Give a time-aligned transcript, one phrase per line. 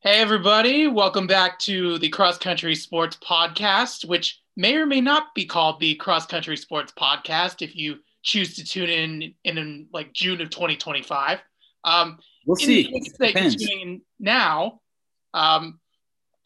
[0.00, 0.86] Hey, everybody.
[0.86, 5.80] Welcome back to the Cross Country Sports Podcast, which may or may not be called
[5.80, 10.50] the Cross Country Sports Podcast if you choose to tune in in, like June of
[10.50, 11.40] 2025.
[11.84, 12.84] Um, We'll see.
[12.84, 14.80] the case that you're tuning now,
[15.34, 15.80] um,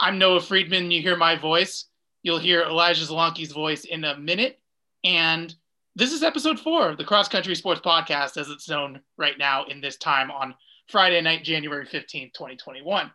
[0.01, 0.91] I'm Noah Friedman.
[0.91, 1.85] You hear my voice.
[2.23, 4.59] You'll hear Elijah Zelonki's voice in a minute.
[5.05, 5.55] And
[5.95, 9.65] this is episode four of the Cross Country Sports Podcast, as it's known right now
[9.67, 10.55] in this time on
[10.89, 13.11] Friday night, January 15th, 2021.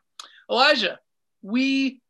[0.49, 0.99] Elijah,
[1.41, 2.01] we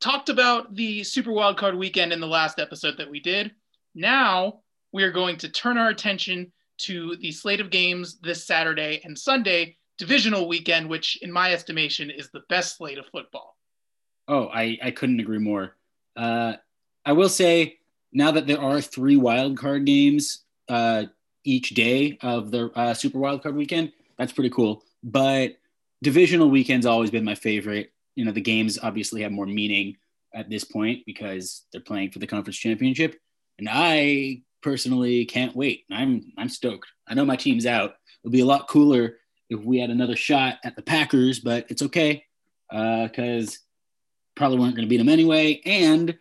[0.00, 3.52] talked about the Super Wildcard weekend in the last episode that we did.
[3.94, 4.60] Now
[4.92, 9.18] we are going to turn our attention to the slate of games this Saturday and
[9.18, 13.56] Sunday divisional weekend, which, in my estimation, is the best slate of football.
[14.28, 15.76] Oh, I, I couldn't agree more.
[16.16, 16.54] Uh,
[17.04, 17.78] I will say
[18.12, 21.04] now that there are three wild card games uh,
[21.44, 24.82] each day of the uh, Super Wild Card weekend, that's pretty cool.
[25.02, 25.56] But
[26.02, 27.92] divisional weekend's always been my favorite.
[28.14, 29.96] You know, the games obviously have more meaning
[30.34, 33.18] at this point because they're playing for the conference championship,
[33.58, 35.84] and I personally can't wait.
[35.90, 36.88] I'm I'm stoked.
[37.08, 37.94] I know my team's out.
[38.22, 39.16] It'll be a lot cooler
[39.48, 42.24] if we had another shot at the Packers, but it's okay
[42.70, 43.58] because
[44.34, 45.60] probably weren't going to beat them anyway.
[45.64, 46.16] And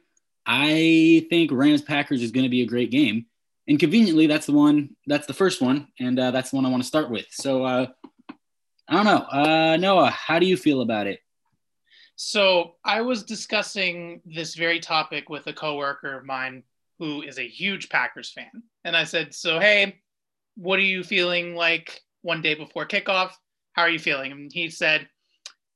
[0.45, 3.25] I think Rams Packers is going to be a great game.
[3.67, 4.95] And conveniently, that's the one.
[5.07, 7.27] That's the first one, and uh, that's the one I want to start with.
[7.29, 7.88] So uh,
[8.92, 10.09] I don't know, uh, Noah.
[10.09, 11.22] How do you feel about it?
[12.17, 16.64] So I was discussing this very topic with a coworker of mine
[17.00, 18.52] who is a huge Packers fan.
[18.84, 20.02] And I said, So, hey,
[20.56, 23.31] what are you feeling like one day before kickoff?
[23.72, 24.34] How are you feeling?
[24.34, 25.08] And he said,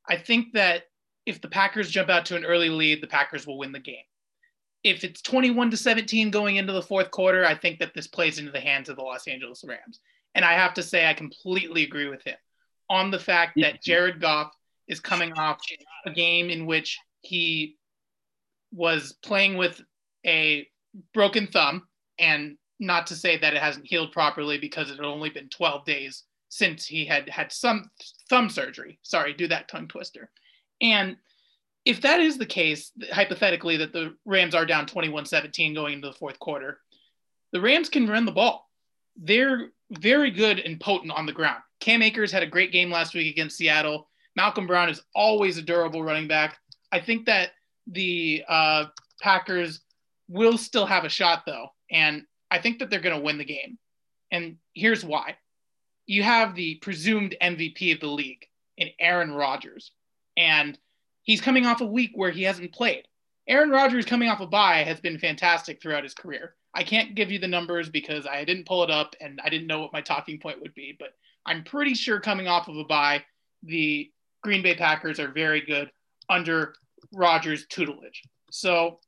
[0.09, 0.83] I think that
[1.25, 3.95] if the Packers jump out to an early lead, the Packers will win the game.
[4.83, 8.39] If it's 21 to 17 going into the fourth quarter, I think that this plays
[8.39, 10.01] into the hands of the Los Angeles Rams.
[10.35, 12.35] And I have to say, I completely agree with him
[12.89, 14.51] on the fact that Jared Goff
[14.87, 15.59] is coming off
[16.05, 17.77] a game in which he
[18.71, 19.81] was playing with
[20.25, 20.67] a
[21.13, 21.87] broken thumb
[22.19, 25.85] and not to say that it hasn't healed properly because it had only been 12
[25.85, 27.89] days since he had had some
[28.29, 28.99] thumb surgery.
[29.01, 30.29] Sorry, do that tongue twister.
[30.81, 31.17] And
[31.85, 36.07] if that is the case, hypothetically, that the Rams are down 21 17 going into
[36.07, 36.79] the fourth quarter,
[37.51, 38.69] the Rams can run the ball.
[39.17, 41.61] They're very good and potent on the ground.
[41.79, 44.07] Cam Akers had a great game last week against Seattle.
[44.35, 46.57] Malcolm Brown is always a durable running back.
[46.91, 47.51] I think that
[47.87, 48.85] the uh,
[49.21, 49.81] Packers
[50.27, 51.67] will still have a shot, though.
[51.91, 53.77] And I think that they're going to win the game.
[54.31, 55.37] And here's why
[56.07, 58.45] you have the presumed MVP of the league
[58.77, 59.91] in Aaron Rodgers.
[60.37, 60.77] And
[61.23, 63.07] he's coming off a week where he hasn't played.
[63.47, 66.55] Aaron Rodgers coming off a bye has been fantastic throughout his career.
[66.75, 69.67] I can't give you the numbers because I didn't pull it up and I didn't
[69.67, 71.09] know what my talking point would be, but
[71.45, 73.23] I'm pretty sure coming off of a bye,
[73.63, 74.11] the
[74.43, 75.89] Green Bay Packers are very good
[76.29, 76.75] under
[77.13, 78.23] Rodgers' tutelage.
[78.51, 78.99] So,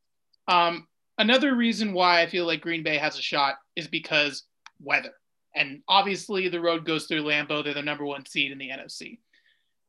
[0.48, 4.44] um, another reason why I feel like Green Bay has a shot is because
[4.80, 5.14] weather.
[5.56, 7.64] And obviously, the road goes through Lambeau.
[7.64, 9.20] They're the number one seed in the NFC.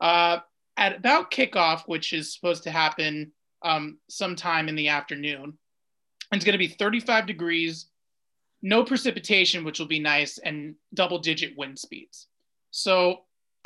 [0.01, 0.39] Uh,
[0.77, 5.59] at about kickoff, which is supposed to happen um, sometime in the afternoon,
[6.33, 7.87] it's going to be 35 degrees,
[8.63, 12.27] no precipitation, which will be nice, and double digit wind speeds.
[12.71, 13.21] So,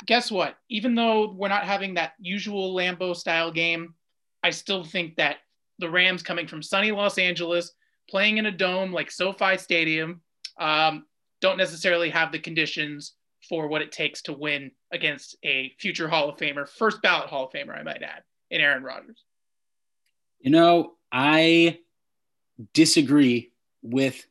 [0.05, 0.55] guess what?
[0.69, 3.95] Even though we're not having that usual Lambeau style game,
[4.43, 5.37] I still think that
[5.79, 7.73] the Rams coming from sunny Los Angeles,
[8.09, 10.21] playing in a dome like SoFi Stadium,
[10.59, 11.05] um,
[11.41, 13.13] don't necessarily have the conditions
[13.49, 17.45] for what it takes to win against a future Hall of Famer, first ballot Hall
[17.45, 19.23] of Famer, I might add, in Aaron Rodgers.
[20.39, 21.79] You know, I
[22.73, 24.25] disagree with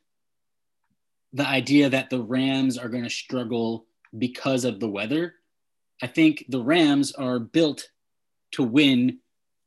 [1.33, 3.85] the idea that the Rams are going to struggle
[4.17, 5.35] because of the weather.
[6.01, 7.89] I think the Rams are built
[8.51, 9.19] to win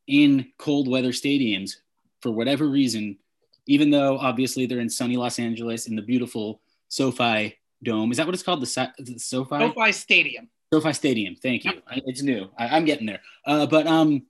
[0.07, 1.77] in cold weather stadiums
[2.21, 3.19] for whatever reason,
[3.67, 8.11] even though obviously they're in sunny Los Angeles in the beautiful SoFi Dome.
[8.11, 8.61] Is that what it's called?
[8.61, 9.59] The, the SoFi?
[9.59, 10.49] SoFi Stadium.
[10.73, 11.35] SoFi Stadium.
[11.37, 11.73] Thank you.
[11.89, 12.49] I, it's new.
[12.59, 13.21] I, I'm getting there.
[13.45, 14.23] Uh, but um,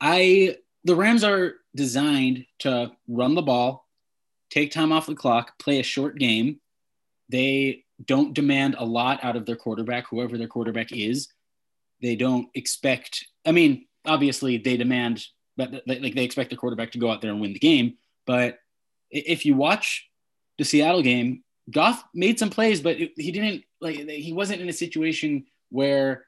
[0.00, 3.86] I the Rams are designed to run the ball,
[4.50, 6.60] take time off the clock, play a short game.
[7.28, 11.28] They don't demand a lot out of their quarterback, whoever their quarterback is.
[12.02, 13.26] They don't expect.
[13.46, 15.24] I mean, obviously, they demand,
[15.56, 17.96] but like they expect the quarterback to go out there and win the game.
[18.26, 18.58] But
[19.10, 20.08] if you watch
[20.58, 23.96] the Seattle game, Goff made some plays, but he didn't like.
[23.96, 26.26] He wasn't in a situation where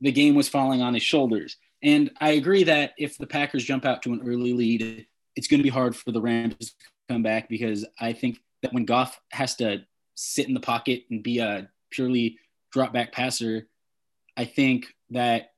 [0.00, 1.56] the game was falling on his shoulders.
[1.82, 5.58] And I agree that if the Packers jump out to an early lead, it's going
[5.58, 6.74] to be hard for the Rams to
[7.08, 9.84] come back because I think that when Goff has to
[10.14, 12.38] sit in the pocket and be a purely
[12.72, 13.68] drop back passer,
[14.36, 15.52] I think that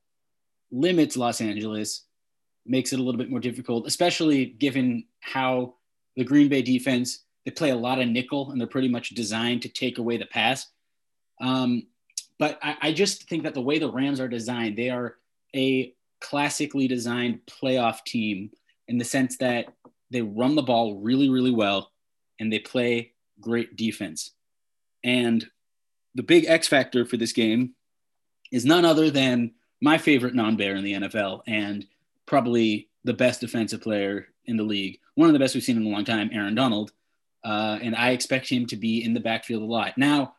[0.71, 2.05] limits Los Angeles,
[2.65, 5.75] makes it a little bit more difficult, especially given how
[6.15, 9.63] the Green Bay defense they play a lot of nickel and they're pretty much designed
[9.63, 10.67] to take away the pass.
[11.39, 11.87] Um,
[12.37, 15.15] but I, I just think that the way the Rams are designed, they are
[15.55, 18.51] a classically designed playoff team
[18.87, 19.65] in the sense that
[20.11, 21.91] they run the ball really, really well
[22.39, 24.31] and they play great defense.
[25.03, 25.45] And
[26.15, 27.73] the big X factor for this game
[28.51, 29.51] is none other than
[29.81, 31.85] my favorite non bear in the NFL and
[32.25, 35.85] probably the best defensive player in the league, one of the best we've seen in
[35.85, 36.91] a long time, Aaron Donald.
[37.43, 39.97] Uh, and I expect him to be in the backfield a lot.
[39.97, 40.35] Now,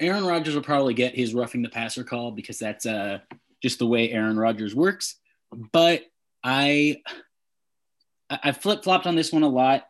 [0.00, 3.18] Aaron Rodgers will probably get his roughing the passer call because that's uh,
[3.62, 5.16] just the way Aaron Rodgers works.
[5.72, 6.02] But
[6.42, 7.02] I
[8.28, 9.86] I flip flopped on this one a lot,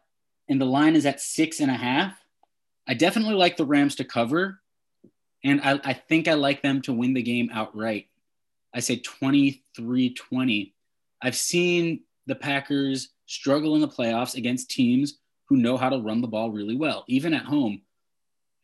[0.48, 2.18] and the line is at six and a half.
[2.86, 4.60] I definitely like the Rams to cover,
[5.44, 8.08] and I, I think I like them to win the game outright.
[8.74, 10.74] I say 23 20.
[11.22, 15.18] I've seen the Packers struggle in the playoffs against teams
[15.48, 17.82] who know how to run the ball really well, even at home.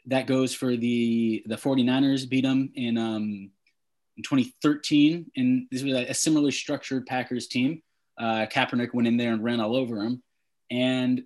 [0.06, 3.50] That goes for the the 49ers beat them in um,
[4.18, 7.80] in 2013, and this was a, similarly structured Packers team.
[8.18, 10.22] Uh, Kaepernick went in there and ran all over him,
[10.70, 11.22] and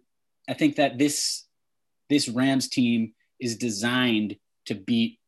[0.48, 1.44] I think that this
[2.10, 4.36] this Rams team is designed
[4.66, 5.18] to beat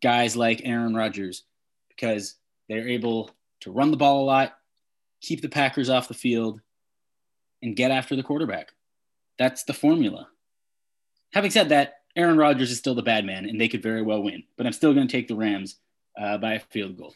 [0.00, 1.44] guys like Aaron Rodgers
[1.90, 2.36] because
[2.68, 3.30] they're able
[3.60, 4.56] to run the ball a lot,
[5.20, 6.60] keep the Packers off the field,
[7.62, 8.70] and get after the quarterback.
[9.38, 10.28] That's the formula.
[11.34, 14.22] Having said that, Aaron Rodgers is still the bad man, and they could very well
[14.22, 14.44] win.
[14.56, 15.76] But I'm still going to take the Rams
[16.18, 17.14] uh, by a field goal.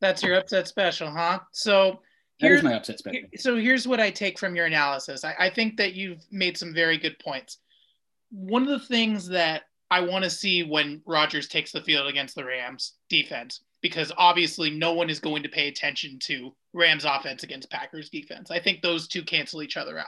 [0.00, 1.40] That's your upset special, huh?
[1.52, 2.00] So
[2.38, 3.22] here's my upset special.
[3.36, 5.24] So here's what I take from your analysis.
[5.24, 7.58] I, I think that you've made some very good points.
[8.30, 12.34] One of the things that I want to see when Rodgers takes the field against
[12.34, 17.42] the Rams defense, because obviously no one is going to pay attention to Rams offense
[17.44, 18.50] against Packers defense.
[18.50, 20.06] I think those two cancel each other out.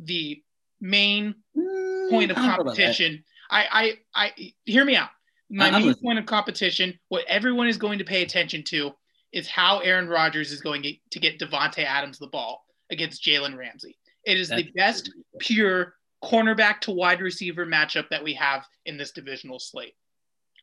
[0.00, 0.42] The
[0.80, 3.22] main mm, point of competition.
[3.50, 5.10] I, I, I, hear me out.
[5.50, 8.92] My main point of competition, what everyone is going to pay attention to,
[9.32, 13.96] is how Aaron Rodgers is going to get Davante Adams the ball against Jalen Ramsey.
[14.24, 18.96] It is That's the best pure cornerback to wide receiver matchup that we have in
[18.96, 19.94] this divisional slate.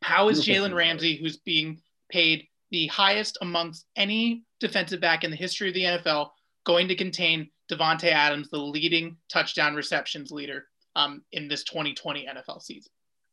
[0.02, 1.80] How is Jalen Ramsey, who's being
[2.10, 6.30] paid the highest amongst any defensive back in the history of the NFL,
[6.64, 12.62] going to contain Davante Adams, the leading touchdown receptions leader um, in this 2020 NFL
[12.62, 12.92] season.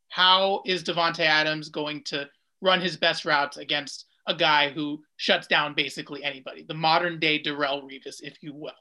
[0.09, 2.29] How is Davante Adams going to
[2.61, 7.41] run his best routes against a guy who shuts down basically anybody, the modern day
[7.41, 8.71] Darrelle Revis, if you will?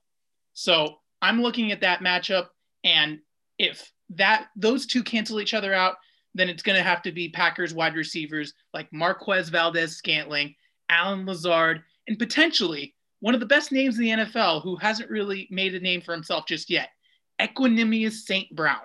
[0.52, 2.48] So I'm looking at that matchup,
[2.84, 3.18] and
[3.58, 5.96] if that those two cancel each other out,
[6.34, 10.54] then it's going to have to be Packers wide receivers like Marquez Valdes Scantling,
[10.88, 15.48] Allen Lazard, and potentially one of the best names in the NFL who hasn't really
[15.50, 16.90] made a name for himself just yet,
[17.40, 18.54] Equanimeous St.
[18.54, 18.82] Brown.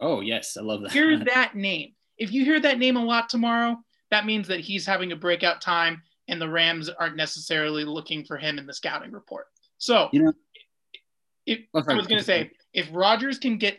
[0.00, 0.56] Oh, yes.
[0.56, 0.92] I love that.
[0.92, 1.92] Hear that name.
[2.16, 3.76] If you hear that name a lot tomorrow,
[4.10, 8.36] that means that he's having a breakout time and the Rams aren't necessarily looking for
[8.36, 9.46] him in the scouting report.
[9.78, 10.32] So, you know,
[11.46, 13.78] if, oh, I was going to say, if Rodgers can get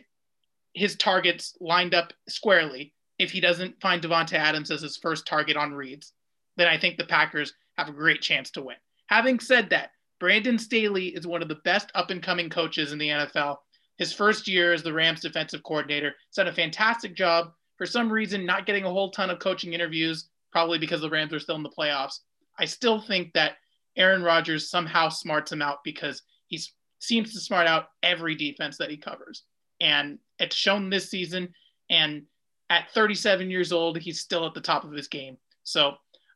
[0.74, 5.56] his targets lined up squarely, if he doesn't find Davante Adams as his first target
[5.56, 6.12] on reads,
[6.56, 8.76] then I think the Packers have a great chance to win.
[9.06, 12.98] Having said that, Brandon Staley is one of the best up and coming coaches in
[12.98, 13.56] the NFL.
[14.00, 17.52] His first year as the Rams defensive coordinator, has done a fantastic job.
[17.76, 21.34] For some reason, not getting a whole ton of coaching interviews, probably because the Rams
[21.34, 22.20] are still in the playoffs.
[22.58, 23.58] I still think that
[23.98, 26.58] Aaron Rodgers somehow smarts him out because he
[26.98, 29.42] seems to smart out every defense that he covers.
[29.82, 31.52] And it's shown this season.
[31.90, 32.22] And
[32.70, 35.36] at 37 years old, he's still at the top of his game.
[35.64, 35.92] So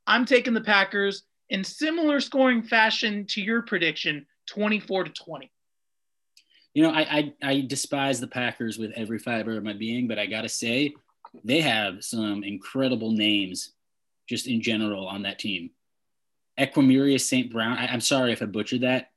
[0.06, 5.50] I'm taking the Packers in similar scoring fashion to your prediction, 24 to 20.
[6.74, 10.18] You know, I, I, I despise the Packers with every fiber of my being, but
[10.18, 10.92] I gotta say,
[11.42, 13.72] they have some incredible names
[14.28, 15.70] just in general on that team.
[16.58, 17.50] Equimerius St.
[17.50, 17.78] Brown.
[17.78, 19.10] I, am sorry if I butchered that.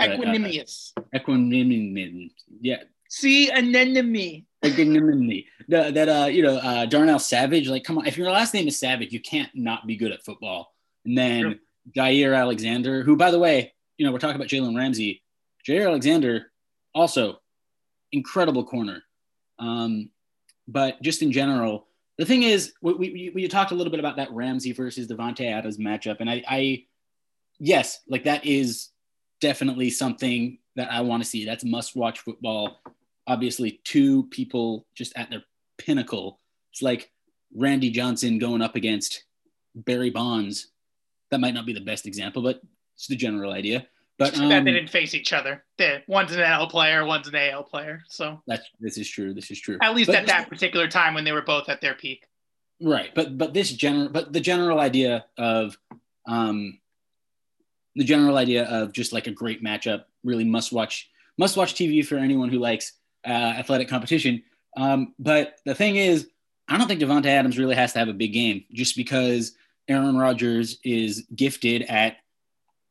[0.00, 0.92] Equanimous.
[0.96, 2.30] Uh, Equanimous.
[2.60, 2.82] Yeah.
[3.08, 4.46] See, anemone.
[4.62, 5.44] Anemone.
[5.68, 7.68] that uh, you know, uh, Darnell Savage.
[7.68, 10.24] Like, come on, if your last name is Savage, you can't not be good at
[10.24, 10.72] football.
[11.04, 11.60] And then
[11.96, 15.22] Jaire Alexander, who, by the way, you know, we're talking about Jalen Ramsey.
[15.66, 16.50] Jaire Alexander,
[16.94, 17.40] also
[18.12, 19.02] incredible corner.
[19.58, 20.10] Um,
[20.66, 24.16] but just in general, the thing is, we, we, we talked a little bit about
[24.16, 26.84] that Ramsey versus Davante Adams matchup, and I, I,
[27.58, 28.90] yes, like that is
[29.40, 31.44] definitely something that I want to see.
[31.44, 32.80] That's must-watch football.
[33.26, 35.44] Obviously, two people just at their
[35.76, 36.40] pinnacle.
[36.72, 37.10] It's like
[37.54, 39.24] Randy Johnson going up against
[39.74, 40.68] Barry Bonds
[41.30, 42.60] that might not be the best example, but
[42.98, 43.86] It's the general idea.
[44.18, 45.64] But um, they didn't face each other.
[45.76, 48.02] They, one's an NL player, one's an AL player.
[48.08, 49.32] So that's this is true.
[49.32, 49.78] This is true.
[49.80, 52.26] at least But at that particular time when they were both at their peak.
[52.80, 55.78] Right, but but this general, but the general idea of,
[56.26, 56.78] um,
[57.94, 61.08] the general idea of just like a great matchup, really must watch
[61.38, 62.92] must watch TV for anyone who likes
[63.26, 64.42] uh, athletic competition.
[64.76, 66.28] Um, but the thing is,
[66.68, 69.52] I don't think Davante Adams really has to have a big game just because
[69.88, 72.16] Aaron Rodgers is gifted at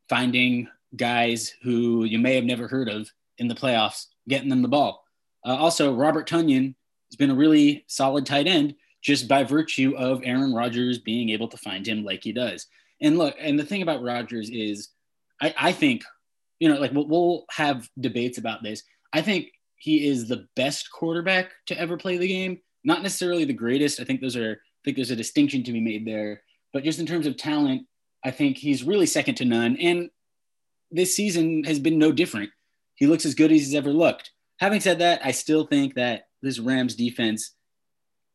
[0.09, 4.67] finding guys who you may have never heard of in the playoffs, getting them the
[4.67, 5.03] ball.
[5.45, 6.75] Uh, also, Robert Tonyan
[7.09, 11.47] has been a really solid tight end just by virtue of Aaron Rodgers being able
[11.49, 12.67] to find him like he does.
[12.99, 14.89] And look, and the thing about Rodgers is,
[15.41, 16.03] I, I think,
[16.59, 18.83] you know, like we'll, we'll have debates about this.
[19.13, 22.59] I think he is the best quarterback to ever play the game.
[22.83, 23.99] Not necessarily the greatest.
[23.99, 26.41] I think those are, I think there's a distinction to be made there.
[26.73, 27.83] But just in terms of talent,
[28.25, 29.77] I think he's really second to none.
[29.77, 30.09] And
[30.91, 32.49] this season has been no different.
[32.95, 34.31] He looks as good as he's ever looked.
[34.59, 37.53] Having said that, I still think that this Rams defense,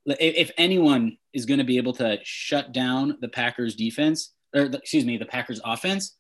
[0.07, 5.05] if anyone is going to be able to shut down the Packers defense, or excuse
[5.05, 6.17] me, the Packers offense,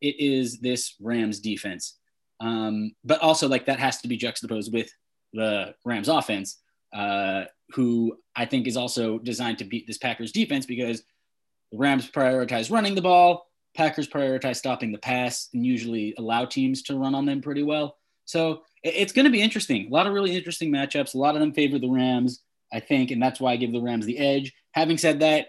[0.00, 1.96] it is this Rams defense.
[2.40, 4.90] Um, but also, like that has to be juxtaposed with
[5.32, 6.60] the Rams offense,
[6.92, 11.02] uh, who I think is also designed to beat this Packers defense because
[11.72, 13.47] the Rams prioritize running the ball,
[13.78, 17.96] Packers prioritize stopping the pass, and usually allow teams to run on them pretty well.
[18.24, 19.86] So it's going to be interesting.
[19.86, 21.14] A lot of really interesting matchups.
[21.14, 22.42] A lot of them favor the Rams,
[22.72, 24.52] I think, and that's why I give the Rams the edge.
[24.72, 25.46] Having said that,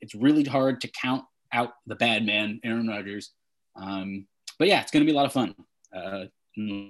[0.00, 3.30] it's really hard to count out the bad man, Aaron Rodgers.
[3.76, 4.26] Um,
[4.58, 5.54] but yeah, it's going to be a lot of fun.
[5.94, 6.24] Uh,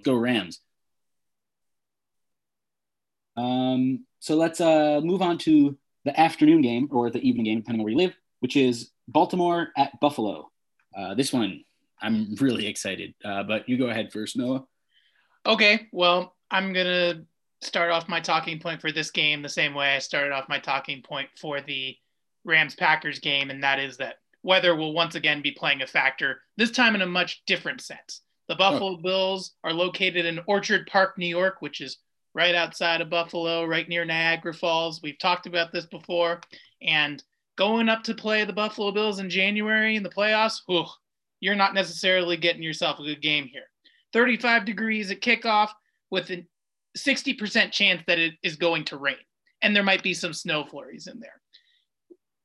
[0.04, 0.60] go Rams.
[3.36, 7.80] Um, so let's uh, move on to the afternoon game or the evening game, depending
[7.80, 10.49] on where you live, which is Baltimore at Buffalo.
[10.96, 11.64] Uh, this one,
[12.00, 13.14] I'm really excited.
[13.24, 14.64] Uh, but you go ahead first, Noah.
[15.46, 17.24] Okay, well, I'm going to
[17.62, 20.58] start off my talking point for this game the same way I started off my
[20.58, 21.96] talking point for the
[22.44, 26.40] Rams Packers game, and that is that weather will once again be playing a factor,
[26.56, 28.22] this time in a much different sense.
[28.48, 28.96] The Buffalo oh.
[28.96, 31.98] Bills are located in Orchard Park, New York, which is
[32.34, 35.00] right outside of Buffalo, right near Niagara Falls.
[35.02, 36.40] We've talked about this before.
[36.82, 37.22] And
[37.60, 40.86] going up to play the Buffalo Bills in January in the playoffs, whew,
[41.40, 43.64] you're not necessarily getting yourself a good game here.
[44.14, 45.68] 35 degrees at kickoff
[46.10, 46.46] with a
[46.96, 49.16] 60% chance that it is going to rain.
[49.60, 51.38] And there might be some snow flurries in there.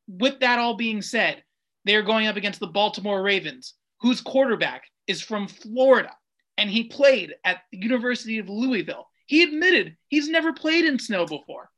[0.09, 1.41] With that all being said,
[1.85, 6.11] they are going up against the Baltimore Ravens, whose quarterback is from Florida
[6.57, 9.07] and he played at the University of Louisville.
[9.27, 11.69] He admitted he's never played in snow before.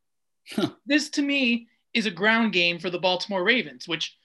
[0.51, 0.69] Huh.
[0.87, 1.67] This to me
[1.97, 4.15] is a ground game for the Baltimore Ravens, which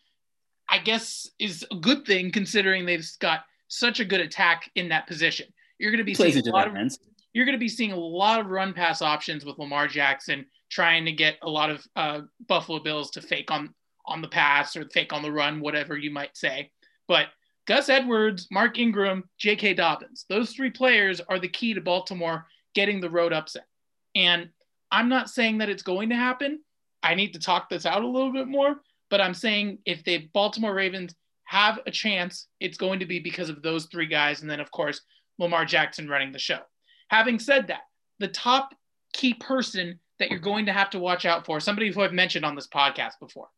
[0.68, 5.06] I guess is a good thing considering they've got such a good attack in that
[5.06, 5.46] position.
[5.78, 6.92] You're going to be seeing a lot of,
[7.32, 11.06] you're going to be seeing a lot of run pass options with Lamar Jackson trying
[11.06, 13.74] to get a lot of uh, Buffalo Bills to fake on
[14.04, 16.70] on the pass or fake on the run, whatever you might say.
[17.08, 17.28] But
[17.66, 19.74] Gus Edwards, Mark Ingram, J.K.
[19.74, 23.66] Dobbins, those three players are the key to Baltimore getting the road upset.
[24.14, 24.50] And
[24.90, 26.60] I'm not saying that it's going to happen.
[27.02, 28.76] I need to talk this out a little bit more,
[29.10, 33.48] but I'm saying if the Baltimore Ravens have a chance, it's going to be because
[33.48, 34.40] of those three guys.
[34.40, 35.02] And then, of course,
[35.38, 36.60] Lamar Jackson running the show.
[37.08, 37.82] Having said that,
[38.20, 38.74] the top
[39.12, 42.44] key person that you're going to have to watch out for, somebody who I've mentioned
[42.44, 43.48] on this podcast before,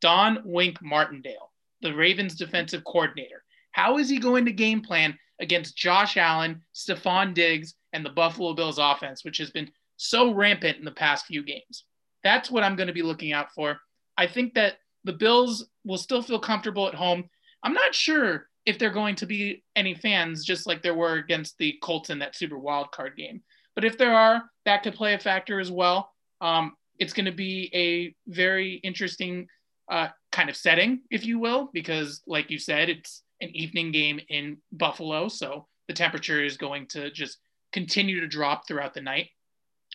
[0.00, 3.44] Don Wink Martindale, the Ravens defensive coordinator.
[3.72, 8.54] How is he going to game plan against Josh Allen, Stefon Diggs, and the Buffalo
[8.54, 11.84] Bills offense, which has been so rampant in the past few games?
[12.24, 13.78] That's what I'm going to be looking out for.
[14.16, 17.28] I think that the Bills will still feel comfortable at home.
[17.62, 21.58] I'm not sure if they're going to be any fans, just like there were against
[21.58, 23.42] the Colts in that Super Wild Card game.
[23.74, 26.10] But if there are, that could play a factor as well.
[26.40, 29.46] Um, it's going to be a very interesting
[29.90, 34.20] uh, kind of setting, if you will, because like you said, it's an evening game
[34.28, 37.38] in Buffalo, so the temperature is going to just
[37.72, 39.28] continue to drop throughout the night,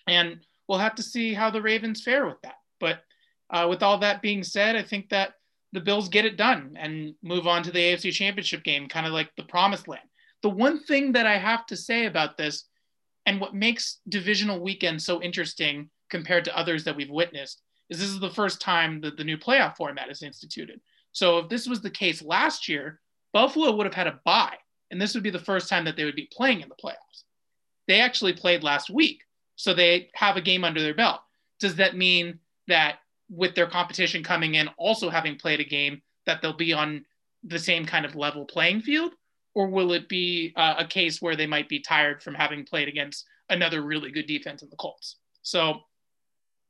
[0.07, 2.59] and we'll have to see how the Ravens fare with that.
[2.79, 2.99] But
[3.49, 5.33] uh, with all that being said, I think that
[5.73, 9.11] the Bills get it done and move on to the AFC Championship game, kind of
[9.11, 10.03] like the promised land.
[10.43, 12.65] The one thing that I have to say about this,
[13.25, 18.09] and what makes divisional weekend so interesting compared to others that we've witnessed, is this
[18.09, 20.79] is the first time that the new playoff format is instituted.
[21.11, 23.01] So if this was the case last year,
[23.33, 24.57] Buffalo would have had a bye,
[24.91, 27.23] and this would be the first time that they would be playing in the playoffs.
[27.87, 29.23] They actually played last week,
[29.59, 31.21] so they have a game under their belt.
[31.59, 32.99] Does that mean that
[33.29, 37.05] with their competition coming in, also having played a game, that they'll be on
[37.43, 39.13] the same kind of level playing field?
[39.55, 42.87] or will it be uh, a case where they might be tired from having played
[42.87, 45.17] against another really good defense in the Colts?
[45.41, 45.81] So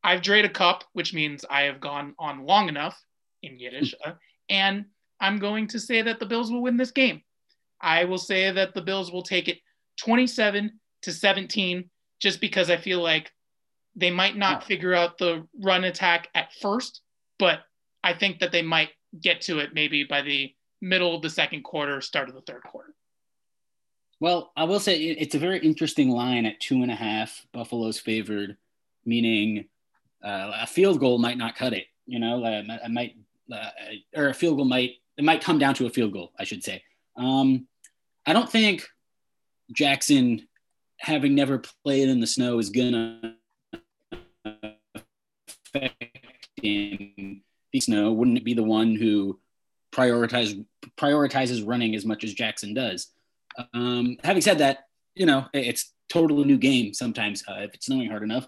[0.03, 2.99] I've drained a cup, which means I have gone on long enough
[3.43, 4.13] in Yiddish, uh,
[4.49, 4.85] and
[5.19, 7.21] I'm going to say that the Bills will win this game.
[7.81, 9.59] I will say that the Bills will take it
[9.97, 11.89] 27 to 17,
[12.19, 13.31] just because I feel like
[13.95, 17.01] they might not figure out the run attack at first,
[17.37, 17.59] but
[18.03, 21.63] I think that they might get to it maybe by the middle of the second
[21.63, 22.93] quarter, start of the third quarter.
[24.19, 27.45] Well, I will say it's a very interesting line at two and a half.
[27.53, 28.57] Buffalo's favored,
[29.05, 29.65] meaning
[30.23, 31.85] uh, a field goal might not cut it.
[32.05, 33.15] You know, uh, I might,
[33.51, 33.69] uh,
[34.15, 36.31] or a field goal might it might come down to a field goal.
[36.37, 36.83] I should say.
[37.15, 37.67] Um,
[38.25, 38.87] I don't think
[39.71, 40.47] Jackson,
[40.99, 43.35] having never played in the snow, is gonna
[44.45, 45.95] affect
[46.61, 47.41] him.
[47.71, 49.39] The snow wouldn't it be the one who
[49.91, 50.63] prioritize
[50.97, 53.07] prioritizes running as much as Jackson does.
[53.73, 58.09] Um, having said that, you know it's totally new game sometimes uh, if it's snowing
[58.09, 58.47] hard enough.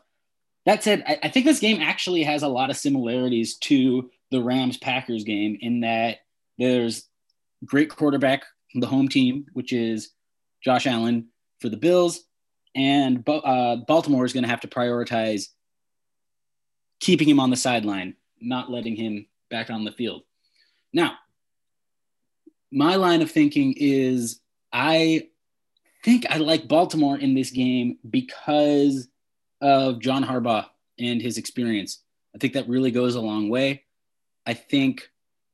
[0.66, 4.44] That said, I, I, think this game actually has a lot of similarities to the
[4.44, 6.20] Rams Packers game in that
[6.60, 7.10] there's
[7.66, 8.44] great quarterback
[8.76, 10.12] the home team, which is
[10.64, 11.28] Josh Allen
[11.60, 12.22] for the Bills,
[12.76, 15.48] and uh, Baltimore is going to have to prioritize
[17.00, 20.24] keeping him on the sideline, not letting him back on the field.
[20.94, 21.16] Now,
[22.72, 24.40] my line of thinking is
[24.72, 25.28] I
[26.04, 29.08] think I like Baltimore in this game because
[29.62, 32.02] of John Harbaugh and his experience.
[32.34, 33.84] I think that really goes a long way.
[34.46, 35.10] I think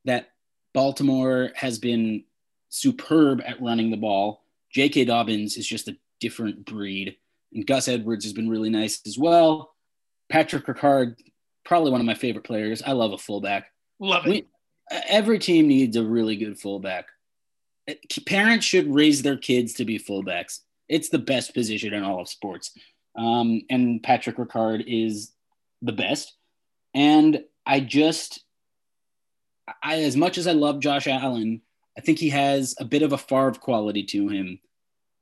[0.06, 0.30] that
[0.74, 2.24] Baltimore has been
[2.70, 4.44] superb at running the ball.
[4.72, 5.06] J.K.
[5.06, 7.18] Dobbins is just a different breed.
[7.54, 9.74] And Gus Edwards has been really nice as well.
[10.30, 11.16] Patrick Ricard,
[11.64, 12.82] probably one of my favorite players.
[12.86, 13.72] I love a fullback.
[14.00, 14.30] Love it.
[14.30, 14.46] We,
[15.08, 17.08] every team needs a really good fullback.
[18.26, 20.60] Parents should raise their kids to be fullbacks.
[20.90, 22.72] It's the best position in all of sports.
[23.18, 25.32] Um, and Patrick Ricard is
[25.82, 26.36] the best.
[26.94, 28.44] And I just,
[29.84, 31.62] I as much as I love Josh Allen,
[31.98, 34.60] I think he has a bit of a Favre quality to him,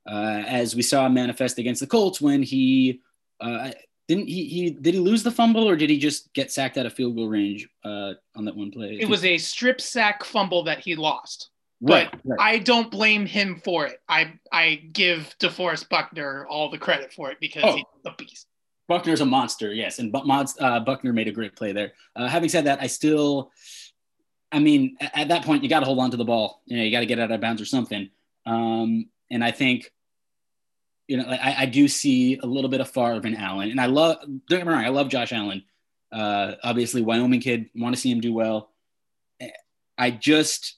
[0.06, 3.00] uh, as we saw manifest against the Colts when he
[3.40, 3.70] uh,
[4.08, 6.86] didn't he, he did he lose the fumble or did he just get sacked out
[6.86, 8.98] of field goal range uh, on that one play?
[9.00, 11.50] It was a strip sack fumble that he lost.
[11.80, 12.40] Right, but right.
[12.40, 14.00] I don't blame him for it.
[14.08, 17.76] I I give DeForest Buckner all the credit for it because oh.
[17.76, 18.46] he's a beast.
[18.88, 21.92] Buckner's a monster, yes, and uh, Buckner made a great play there.
[22.14, 23.50] Uh, having said that, I still,
[24.52, 26.62] I mean, at that point, you got to hold on to the ball.
[26.66, 28.08] You know, you got to get out of bounds or something.
[28.46, 29.90] Um, and I think
[31.08, 33.86] you know, I, I do see a little bit of Favre and Allen, and I
[33.86, 34.18] love.
[34.20, 35.62] Don't get me wrong, I love Josh Allen.
[36.12, 38.70] Uh, obviously, Wyoming kid, want to see him do well.
[39.98, 40.76] I just,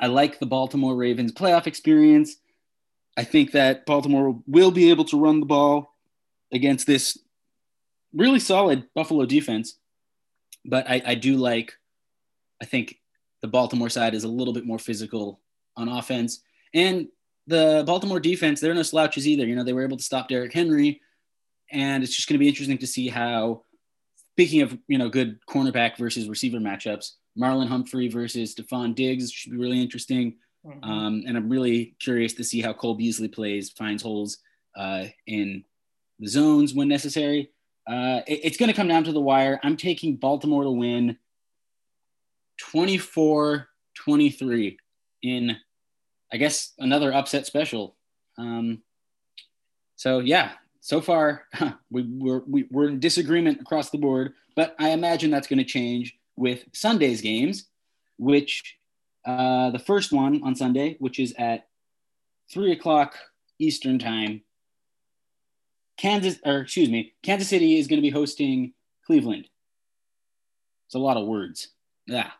[0.00, 2.36] I like the Baltimore Ravens playoff experience.
[3.16, 5.94] I think that Baltimore will be able to run the ball
[6.52, 7.18] against this
[8.14, 9.78] really solid Buffalo defense,
[10.64, 11.74] but I, I do like.
[12.60, 12.96] I think
[13.40, 15.40] the Baltimore side is a little bit more physical
[15.76, 16.42] on offense,
[16.74, 17.08] and
[17.48, 19.46] the Baltimore defense, they're no slouches either.
[19.46, 21.00] You know, they were able to stop Derrick Henry,
[21.72, 23.64] and it's just going to be interesting to see how.
[24.32, 29.50] Speaking of you know good cornerback versus receiver matchups, Marlon Humphrey versus Stefon Diggs should
[29.50, 30.36] be really interesting.
[30.64, 30.84] Mm-hmm.
[30.84, 34.38] Um, and I'm really curious to see how Cole Beasley plays, finds holes
[34.76, 35.64] uh, in
[36.18, 37.50] the zones when necessary.
[37.86, 39.58] Uh, it, it's going to come down to the wire.
[39.62, 41.16] I'm taking Baltimore to win
[42.58, 44.76] 24 23
[45.22, 45.56] in
[46.32, 47.96] I guess another upset special.
[48.36, 48.82] Um,
[49.96, 51.44] so yeah, so far
[51.90, 55.58] we, we're, we, we are in disagreement across the board, but I imagine that's going
[55.58, 57.66] to change with Sunday's games,
[58.18, 58.76] which
[59.24, 61.66] uh, the first one on Sunday, which is at
[62.50, 63.14] three o'clock
[63.58, 64.42] Eastern time.
[65.96, 68.72] Kansas, or excuse me, Kansas City is going to be hosting
[69.04, 69.48] Cleveland.
[70.86, 71.68] It's a lot of words.
[72.06, 72.30] Yeah.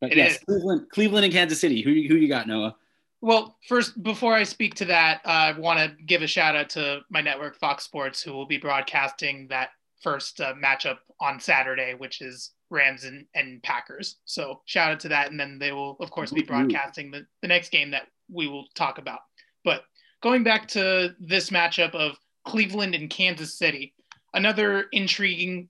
[0.00, 0.38] But it yes, is.
[0.44, 1.82] Cleveland, Cleveland and Kansas City.
[1.82, 2.76] Who who you got, Noah?
[3.22, 6.70] Well, first, before I speak to that, uh, I want to give a shout out
[6.70, 11.94] to my network, Fox Sports, who will be broadcasting that first uh, matchup on Saturday,
[11.94, 14.16] which is Rams and, and Packers.
[14.24, 15.30] So shout out to that.
[15.30, 18.66] And then they will, of course, be broadcasting the, the next game that we will
[18.74, 19.20] talk about.
[19.64, 19.82] But
[20.22, 23.94] going back to this matchup of Cleveland and Kansas City,
[24.32, 25.68] another intriguing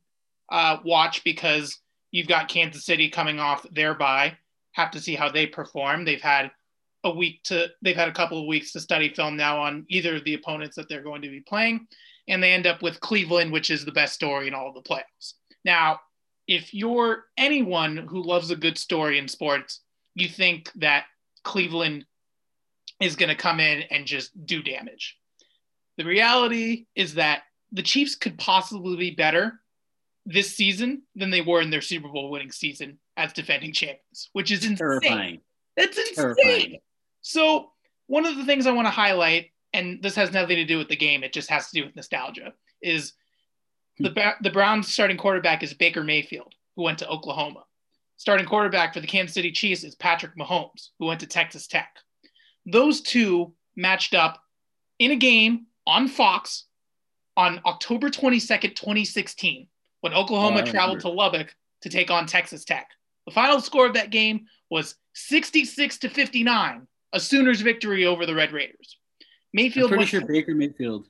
[0.50, 4.36] uh, watch because You've got Kansas City coming off their bye.
[4.72, 6.04] Have to see how they perform.
[6.04, 6.50] They've had
[7.04, 10.16] a week to they've had a couple of weeks to study film now on either
[10.16, 11.86] of the opponents that they're going to be playing
[12.28, 14.82] and they end up with Cleveland which is the best story in all of the
[14.82, 15.34] playoffs.
[15.64, 16.00] Now,
[16.46, 19.80] if you're anyone who loves a good story in sports,
[20.14, 21.04] you think that
[21.44, 22.04] Cleveland
[23.00, 25.16] is going to come in and just do damage.
[25.96, 27.42] The reality is that
[27.72, 29.59] the Chiefs could possibly be better
[30.30, 34.50] this season than they were in their Super Bowl winning season as defending champions, which
[34.50, 34.76] is insane.
[34.76, 35.40] Terrifying.
[35.76, 36.14] That's insane.
[36.14, 36.78] Terrifying.
[37.22, 37.72] So,
[38.06, 40.88] one of the things I want to highlight, and this has nothing to do with
[40.88, 43.12] the game, it just has to do with nostalgia, is
[43.98, 44.04] hmm.
[44.04, 47.64] the, the Browns starting quarterback is Baker Mayfield, who went to Oklahoma.
[48.16, 51.96] Starting quarterback for the Kansas City Chiefs is Patrick Mahomes, who went to Texas Tech.
[52.66, 54.42] Those two matched up
[54.98, 56.66] in a game on Fox
[57.36, 59.66] on October 22nd, 2016,
[60.00, 62.88] when Oklahoma oh, traveled to Lubbock to take on Texas Tech.
[63.26, 68.34] The final score of that game was 66 to 59, a Sooners victory over the
[68.34, 68.96] Red Raiders.
[69.52, 69.90] Mayfield.
[69.90, 71.06] I'm pretty sure Baker Mayfield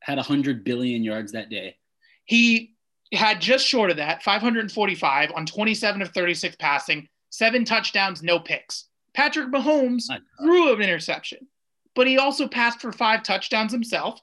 [0.00, 1.76] had 100 billion yards that day.
[2.24, 2.74] He
[3.12, 8.86] had just short of that, 545 on 27 of 36 passing, seven touchdowns, no picks.
[9.14, 10.04] Patrick Mahomes
[10.38, 11.48] threw an interception,
[11.96, 14.20] but he also passed for five touchdowns himself,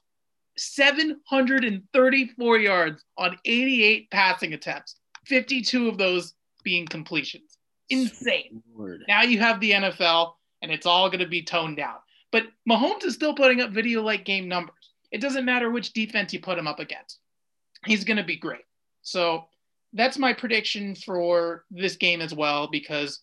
[0.57, 7.57] 734 yards on 88 passing attempts, 52 of those being completions.
[7.89, 8.61] Insane.
[8.75, 9.03] Lord.
[9.07, 11.95] Now you have the NFL, and it's all going to be toned down.
[12.31, 14.73] But Mahomes is still putting up video like game numbers.
[15.11, 17.19] It doesn't matter which defense you put him up against
[17.85, 18.65] he's going to be great.
[19.01, 19.45] So
[19.93, 23.21] that's my prediction for this game as well, because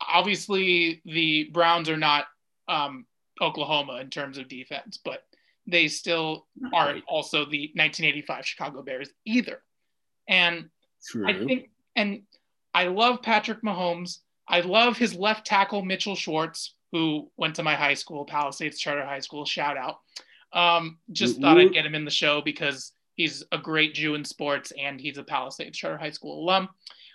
[0.00, 2.26] obviously the Browns are not
[2.68, 3.06] um,
[3.40, 5.24] Oklahoma in terms of defense, but
[5.66, 9.60] they still aren't also the 1985 Chicago Bears either.
[10.28, 10.68] And
[11.06, 11.28] True.
[11.28, 12.22] I think, and
[12.72, 14.18] I love Patrick Mahomes.
[14.48, 19.04] I love his left tackle, Mitchell Schwartz, who went to my high school, Palisades Charter
[19.04, 19.44] High School.
[19.44, 20.00] Shout out.
[20.52, 24.24] Um, just thought I'd get him in the show because He's a great Jew in
[24.24, 26.68] sports, and he's a Palisades Charter High School alum.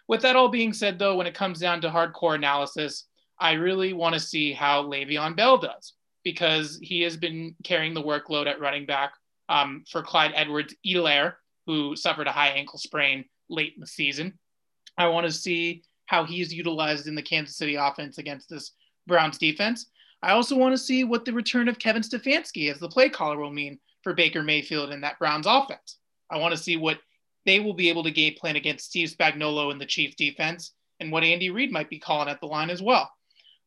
[0.07, 3.05] With that all being said, though, when it comes down to hardcore analysis,
[3.38, 5.93] I really want to see how Le'Veon Bell does
[6.32, 9.13] because he has been carrying the workload at running back
[9.50, 11.34] um, for Clyde Edwards Helaire,
[11.65, 14.38] who suffered a high ankle sprain late in the season.
[14.96, 18.74] I want to see how he's utilized in the Kansas City offense against this
[19.08, 19.88] Browns defense.
[20.22, 23.39] I also want to see what the return of Kevin Stefanski as the play caller
[23.39, 25.98] will mean for Baker Mayfield and that Browns offense.
[26.30, 27.00] I want to see what
[27.48, 31.12] they will be able to game plan against Steve Spagnuolo and the Chiefs defense and
[31.12, 33.12] what Andy Reid might be calling at the line as well.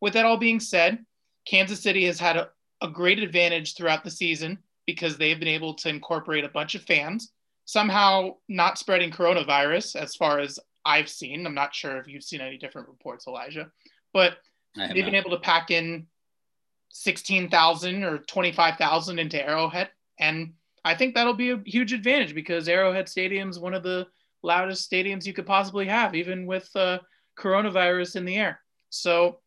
[0.00, 1.04] With that all being said,
[1.46, 2.48] Kansas City has had a,
[2.80, 6.82] a great advantage throughout the season because they've been able to incorporate a bunch of
[6.82, 7.32] fans,
[7.64, 11.46] somehow not spreading coronavirus as far as I've seen.
[11.46, 13.70] I'm not sure if you've seen any different reports, Elijah,
[14.12, 14.38] but
[14.76, 15.04] they've not.
[15.04, 16.06] been able to pack in
[16.90, 20.52] 16,000 or 25,000 into Arrowhead and
[20.84, 24.06] I think that'll be a huge advantage because Arrowhead Stadium is one of the
[24.42, 26.98] loudest stadiums you could possibly have, even with uh,
[27.38, 28.60] coronavirus in the air.
[28.90, 29.40] So,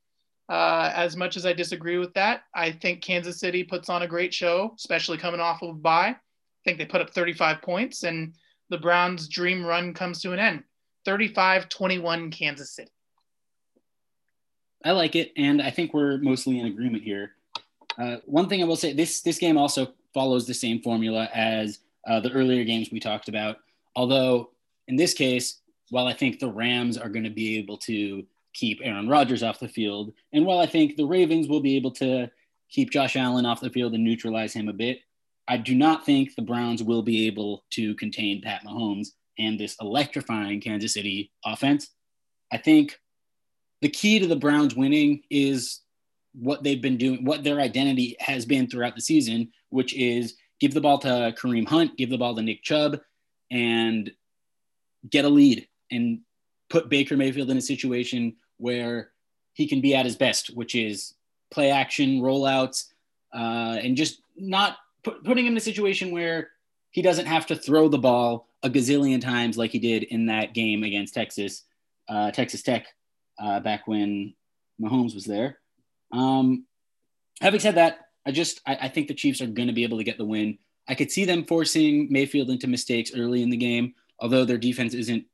[0.50, 4.08] uh, as much as I disagree with that, I think Kansas City puts on a
[4.08, 6.10] great show, especially coming off of a bye.
[6.10, 6.18] I
[6.64, 8.34] think they put up 35 points, and
[8.70, 10.64] the Browns' dream run comes to an end
[11.06, 12.92] 35 21 Kansas City.
[14.84, 17.32] I like it, and I think we're mostly in agreement here.
[17.98, 21.80] Uh, one thing I will say this this game also follows the same formula as
[22.08, 23.58] uh, the earlier games we talked about.
[23.96, 24.52] Although
[24.88, 28.80] in this case, while I think the Rams are going to be able to keep
[28.84, 32.30] Aaron Rodgers off the field, and while I think the Ravens will be able to
[32.70, 35.00] keep Josh Allen off the field and neutralize him a bit,
[35.48, 39.76] I do not think the Browns will be able to contain Pat Mahomes and this
[39.80, 41.90] electrifying Kansas City offense.
[42.52, 43.00] I think
[43.82, 45.82] the key to the Browns winning is
[46.34, 50.74] what they've been doing, what their identity has been throughout the season, which is give
[50.74, 53.00] the ball to Kareem Hunt, give the ball to Nick Chubb,
[53.52, 54.12] and
[55.10, 56.22] get a lead and
[56.70, 59.12] put Baker Mayfield in a situation where
[59.54, 61.14] he can be at his best, which is
[61.52, 62.88] play action, rollouts,
[63.34, 66.50] uh, and just not put, putting him in a situation where
[66.92, 70.54] he doesn't have to throw the ball a gazillion times like he did in that
[70.54, 71.64] game against Texas,
[72.10, 72.88] uh, Texas Tech,
[73.40, 74.34] uh, back when
[74.82, 75.60] Mahomes was there.
[76.12, 76.66] Um,
[77.42, 79.98] having said that, I just I, I think the Chiefs are going to be able
[79.98, 80.58] to get the win.
[80.88, 84.94] I could see them forcing Mayfield into mistakes early in the game, although their defense
[84.94, 85.26] isn't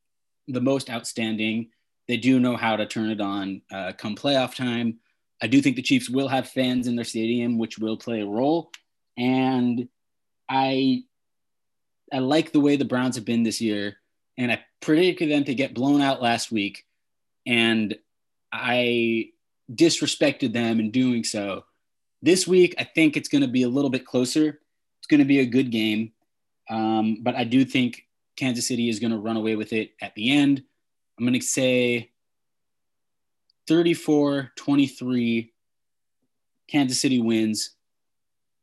[0.48, 1.70] the most outstanding.
[2.08, 5.00] They do know how to turn it on uh, come playoff time.
[5.42, 8.26] I do think the Chiefs will have fans in their stadium, which will play a
[8.26, 8.72] role.
[9.18, 9.88] And
[10.50, 11.04] I
[12.12, 13.98] I like the way the Browns have been this year,
[14.38, 16.86] and I predicted them to get blown out last week.
[17.46, 17.98] And
[18.52, 19.30] I
[19.72, 21.66] disrespected them in doing so.
[22.22, 24.60] This week, I think it's going to be a little bit closer.
[25.00, 26.12] It's going to be a good game.
[26.70, 30.14] Um, but I do think Kansas City is going to run away with it at
[30.16, 30.64] the end.
[31.22, 32.10] I'm going to say
[33.68, 35.54] 34 23
[36.68, 37.76] Kansas City wins,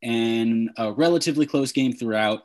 [0.02, 2.42] and a relatively close game throughout.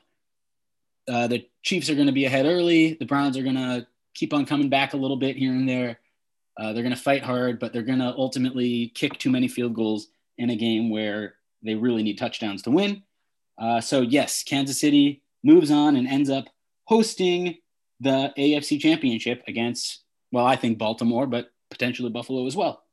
[1.08, 2.94] Uh, the Chiefs are going to be ahead early.
[2.94, 6.00] The Browns are going to keep on coming back a little bit here and there.
[6.60, 9.74] Uh, they're going to fight hard, but they're going to ultimately kick too many field
[9.74, 13.02] goals in a game where they really need touchdowns to win.
[13.58, 16.46] Uh, so, yes, Kansas City moves on and ends up
[16.86, 17.58] hosting
[18.04, 20.03] the AFC Championship against,
[20.34, 22.84] well, I think Baltimore, but potentially Buffalo as well.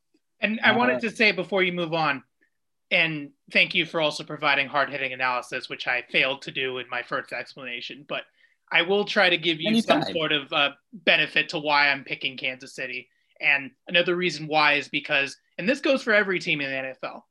[0.40, 2.22] And I wanted uh, to say before you move on,
[2.90, 6.88] and thank you for also providing hard hitting analysis, which I failed to do in
[6.90, 8.24] my first explanation, but
[8.70, 10.02] I will try to give you anytime.
[10.02, 13.08] some sort of uh, benefit to why I'm picking Kansas City.
[13.40, 17.22] And another reason why is because, and this goes for every team in the NFL,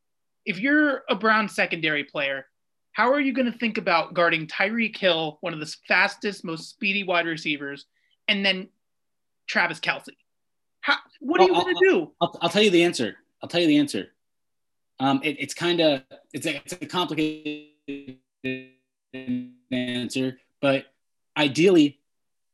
[0.43, 2.47] if you're a Brown secondary player,
[2.93, 6.69] how are you going to think about guarding Tyreek Hill, one of the fastest, most
[6.69, 7.85] speedy wide receivers,
[8.27, 8.69] and then
[9.49, 10.15] Travis Kelce?
[10.81, 12.11] How, what are you going to do?
[12.21, 13.17] I'll, I'll, tell you the answer.
[13.41, 14.07] I'll tell you the answer.
[14.99, 17.75] Um, it, it's kind of it's a, it's a complicated
[19.71, 20.85] answer, but
[21.35, 21.99] ideally,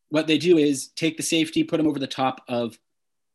[0.10, 2.78] what they do is take the safety, put him over the top of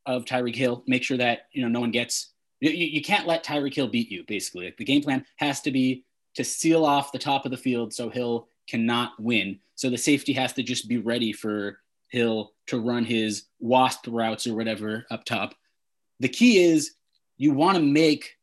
[0.07, 2.31] of Tyreek Hill, make sure that you know no one gets.
[2.61, 4.25] You, you can't let Tyreek Hill beat you.
[4.27, 7.57] Basically, like the game plan has to be to seal off the top of the
[7.57, 9.59] field so Hill cannot win.
[9.75, 14.47] So the safety has to just be ready for Hill to run his wasp routes
[14.47, 15.55] or whatever up top.
[16.19, 16.93] The key is
[17.37, 18.37] you want to make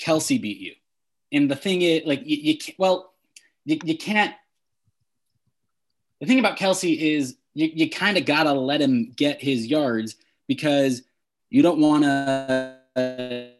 [0.00, 0.74] Kelce beat you.
[1.32, 3.14] And the thing is, like, you, you can't, well,
[3.64, 4.34] you, you can't.
[6.20, 9.66] The thing about Kelce is you, you kind of got to let him get his
[9.66, 11.02] yards because
[11.50, 13.52] you don't want to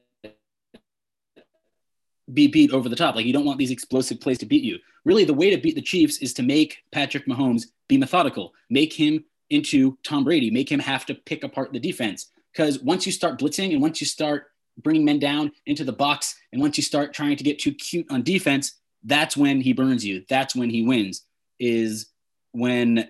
[2.33, 3.15] be beat over the top.
[3.15, 4.79] Like you don't want these explosive plays to beat you.
[5.05, 8.93] Really, the way to beat the Chiefs is to make Patrick Mahomes be methodical, make
[8.93, 12.31] him into Tom Brady, make him have to pick apart the defense.
[12.53, 14.47] Because once you start blitzing and once you start
[14.83, 18.07] bringing men down into the box, and once you start trying to get too cute
[18.11, 20.25] on defense, that's when he burns you.
[20.29, 21.25] That's when he wins.
[21.59, 22.07] Is
[22.53, 23.09] when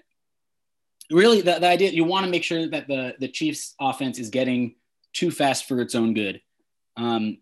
[1.10, 4.30] really the, the idea you want to make sure that the the Chiefs offense is
[4.30, 4.76] getting
[5.12, 6.40] too fast for its own good.
[6.96, 7.38] Um,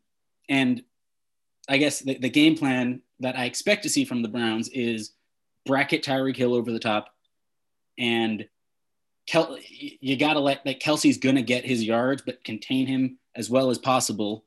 [0.48, 0.82] and
[1.68, 5.12] I guess the, the game plan that I expect to see from the Browns is
[5.66, 7.08] bracket Tyreek Hill over the top,
[7.98, 8.46] and
[9.30, 13.18] Kel- you got to let that Kelce's going to get his yards, but contain him
[13.36, 14.44] as well as possible.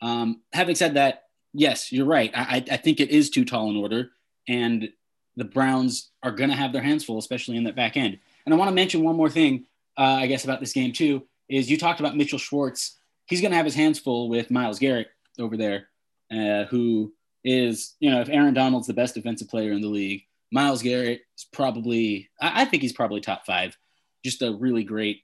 [0.00, 2.30] Um, having said that, yes, you're right.
[2.34, 4.10] I, I think it is too tall in order,
[4.46, 4.88] and
[5.36, 8.18] the Browns are going to have their hands full, especially in that back end.
[8.44, 9.64] And I want to mention one more thing,
[9.98, 11.22] uh, I guess, about this game too.
[11.48, 12.98] Is you talked about Mitchell Schwartz.
[13.26, 15.08] He's going to have his hands full with Myles Garrett
[15.38, 15.88] over there
[16.30, 17.12] uh, who
[17.44, 21.22] is, you know, if Aaron Donald's the best defensive player in the league, Myles Garrett
[21.36, 23.76] is probably, I, I think he's probably top five.
[24.24, 25.22] Just a really great,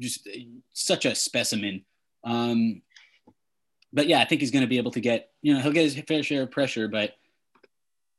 [0.00, 0.28] just
[0.72, 1.84] such a specimen.
[2.24, 2.82] Um,
[3.92, 5.84] but yeah, I think he's going to be able to get, you know, he'll get
[5.84, 7.14] his fair share of pressure, but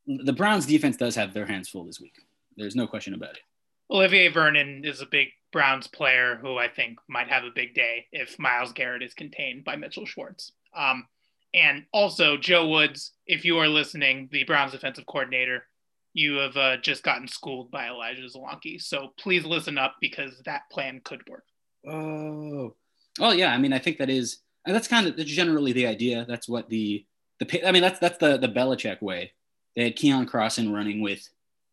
[0.06, 2.16] the Browns defense does have their hands full this week.
[2.58, 3.42] There's no question about it.
[3.90, 8.08] Olivier Vernon is a big Browns player who I think might have a big day
[8.12, 10.52] if Myles Garrett is contained by Mitchell Schwartz.
[10.76, 11.08] Um,
[11.54, 15.66] and also, Joe Woods, if you are listening, the Browns defensive coordinator,
[16.14, 18.82] you have uh, just gotten schooled by Elijah Zawanki.
[18.82, 21.46] So please listen up because that plan could work.
[21.88, 22.76] Oh,
[23.20, 23.54] oh yeah.
[23.54, 26.26] I mean, I think that is that's kind of that's generally the idea.
[26.28, 27.06] That's what the
[27.40, 29.34] the I mean, that's that's the the Belichick way.
[29.76, 31.28] They had Keion Crossen running with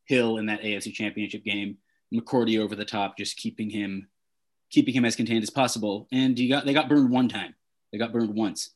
[0.04, 1.78] Hill in that AFC Championship game.
[2.12, 4.08] McCourty over the top, just keeping him
[4.70, 6.08] keeping him as contained as possible.
[6.10, 7.54] And you got they got burned one time.
[7.92, 8.70] They got burned once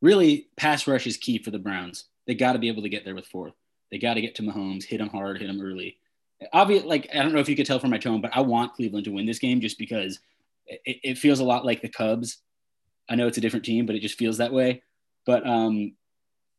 [0.00, 2.04] really pass rush is key for the Browns.
[2.26, 3.54] They got to be able to get there with fourth.
[3.90, 5.98] They got to get to Mahomes, hit him hard, hit him early.
[6.52, 8.74] Obvious, like I don't know if you could tell from my tone, but I want
[8.74, 10.20] Cleveland to win this game just because
[10.66, 12.38] it, it feels a lot like the Cubs.
[13.08, 14.82] I know it's a different team, but it just feels that way.
[15.26, 15.94] But um,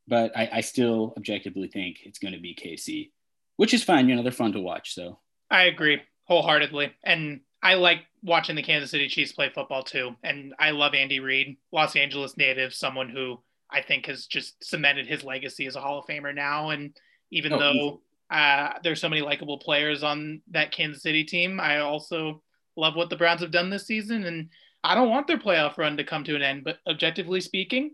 [0.08, 3.12] but I, I still objectively think it's going to be KC,
[3.56, 4.10] which is fine.
[4.10, 4.94] You know, they're fun to watch.
[4.94, 10.15] So I agree wholeheartedly, and I like watching the Kansas City Chiefs play football too.
[10.24, 13.39] And I love Andy Reid, Los Angeles native, someone who
[13.72, 16.70] I think has just cemented his legacy as a Hall of Famer now.
[16.70, 16.96] And
[17.32, 18.02] even oh, though
[18.36, 22.42] uh, there's so many likable players on that Kansas City team, I also
[22.76, 24.26] love what the Browns have done this season.
[24.26, 24.50] And
[24.84, 27.92] I don't want their playoff run to come to an end, but objectively speaking,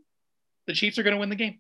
[0.68, 1.60] the Chiefs are going to win the game.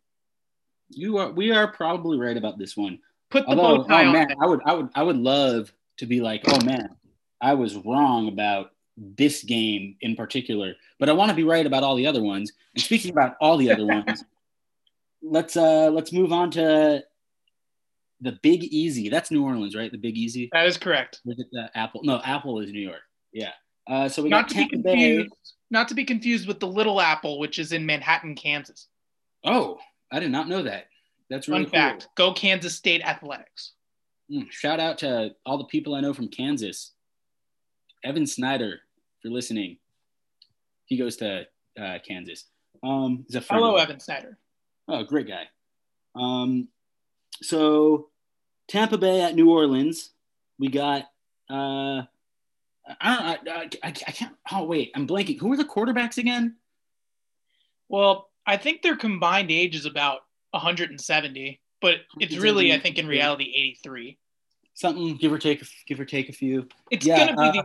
[0.89, 1.31] You are.
[1.31, 2.99] We are probably right about this one.
[3.31, 4.13] Put the Although, bow tie oh, on.
[4.13, 4.61] Man, I would.
[4.65, 4.89] I would.
[4.93, 6.95] I would love to be like, oh man,
[7.41, 11.83] I was wrong about this game in particular, but I want to be right about
[11.83, 12.53] all the other ones.
[12.75, 14.23] And speaking about all the other ones,
[15.23, 17.03] let's uh let's move on to
[18.25, 19.07] the Big Easy.
[19.07, 19.91] That's New Orleans, right?
[19.91, 20.49] The Big Easy.
[20.51, 21.21] That is correct.
[21.25, 22.01] Was it the Apple?
[22.03, 23.01] No, Apple is New York.
[23.31, 23.51] Yeah.
[23.87, 25.29] Uh, so we not to be confused.
[25.29, 25.35] Bay.
[25.69, 28.87] Not to be confused with the Little Apple, which is in Manhattan, Kansas.
[29.43, 29.77] Oh,
[30.11, 30.87] I did not know that.
[31.29, 33.73] That's really Fun fact go Kansas State Athletics.
[34.31, 36.93] Mm, shout out to all the people I know from Kansas.
[38.03, 39.77] Evan Snyder, if you're listening,
[40.85, 41.45] he goes to
[41.79, 42.45] uh, Kansas.
[42.83, 44.37] Um, he's a friend Hello, Evan Snyder.
[44.87, 45.45] Oh, great guy.
[46.15, 46.69] Um,
[47.41, 48.09] so
[48.67, 50.11] Tampa Bay at New Orleans.
[50.59, 51.03] We got.
[51.49, 52.03] Uh,
[53.01, 53.75] I don't.
[53.83, 54.35] I, I, I can't.
[54.51, 55.39] Oh wait, I'm blanking.
[55.39, 56.55] Who are the quarterbacks again?
[57.89, 63.07] Well, I think their combined age is about 170, but it's really, I think, in
[63.07, 64.17] reality, 83.
[64.73, 66.67] Something give or take, give or take a few.
[66.91, 67.61] It's Yeah, going to be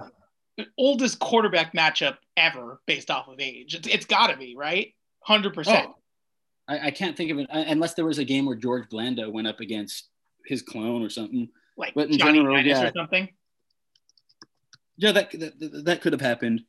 [0.59, 3.75] the oldest quarterback matchup ever based off of age.
[3.75, 4.95] It's, it's got to be, right?
[5.27, 5.65] 100%.
[5.67, 5.97] Oh,
[6.69, 9.29] I, I can't think of it uh, unless there was a game where George Blanda
[9.29, 10.10] went up against
[10.51, 11.49] his clone or something.
[11.79, 12.89] Like but in Johnny general, yeah.
[12.89, 13.29] or something.
[14.99, 16.65] Yeah, that that, that could have happened.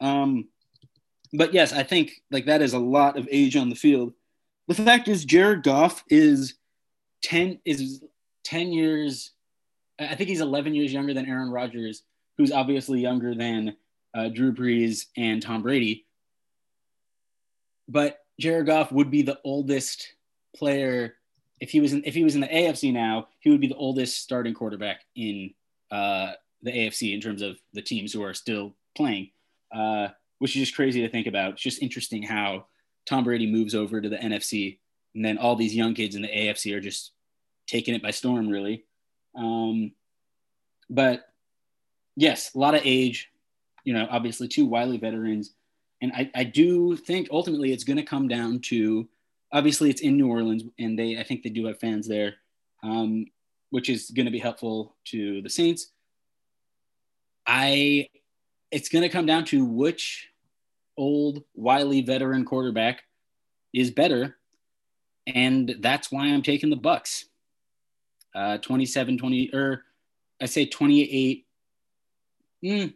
[0.00, 0.48] Um,
[1.32, 4.12] but yes, I think like that is a lot of age on the field.
[4.68, 6.54] The fact is, Jared Goff is
[7.24, 8.04] ten is
[8.44, 9.32] ten years.
[9.98, 12.02] I think he's eleven years younger than Aaron Rodgers,
[12.38, 13.76] who's obviously younger than
[14.14, 16.06] uh, Drew Brees and Tom Brady.
[17.88, 20.14] But Jared Goff would be the oldest
[20.54, 21.14] player
[21.62, 23.28] if he was in if he was in the AFC now.
[23.38, 25.54] He would be the oldest starting quarterback in
[25.92, 29.30] uh, the AFC in terms of the teams who are still playing,
[29.72, 30.08] uh,
[30.40, 31.52] which is just crazy to think about.
[31.52, 32.66] It's just interesting how
[33.06, 34.78] Tom Brady moves over to the NFC,
[35.14, 37.12] and then all these young kids in the AFC are just
[37.68, 38.84] taking it by storm, really.
[39.36, 39.92] Um,
[40.90, 41.28] but
[42.16, 43.30] yes, a lot of age.
[43.84, 45.54] You know, obviously two wily veterans,
[46.00, 49.08] and I, I do think ultimately it's going to come down to
[49.52, 52.34] obviously it's in New Orleans, and they I think they do have fans there,
[52.82, 53.26] um,
[53.70, 55.92] which is going to be helpful to the Saints.
[57.46, 58.08] I
[58.70, 60.28] it's going to come down to which
[60.96, 63.02] old wily veteran quarterback
[63.72, 64.36] is better
[65.26, 67.26] and that's why I'm taking the Bucks.
[68.34, 69.84] Uh 27 20 or
[70.40, 71.46] I say 28
[72.64, 72.94] mm,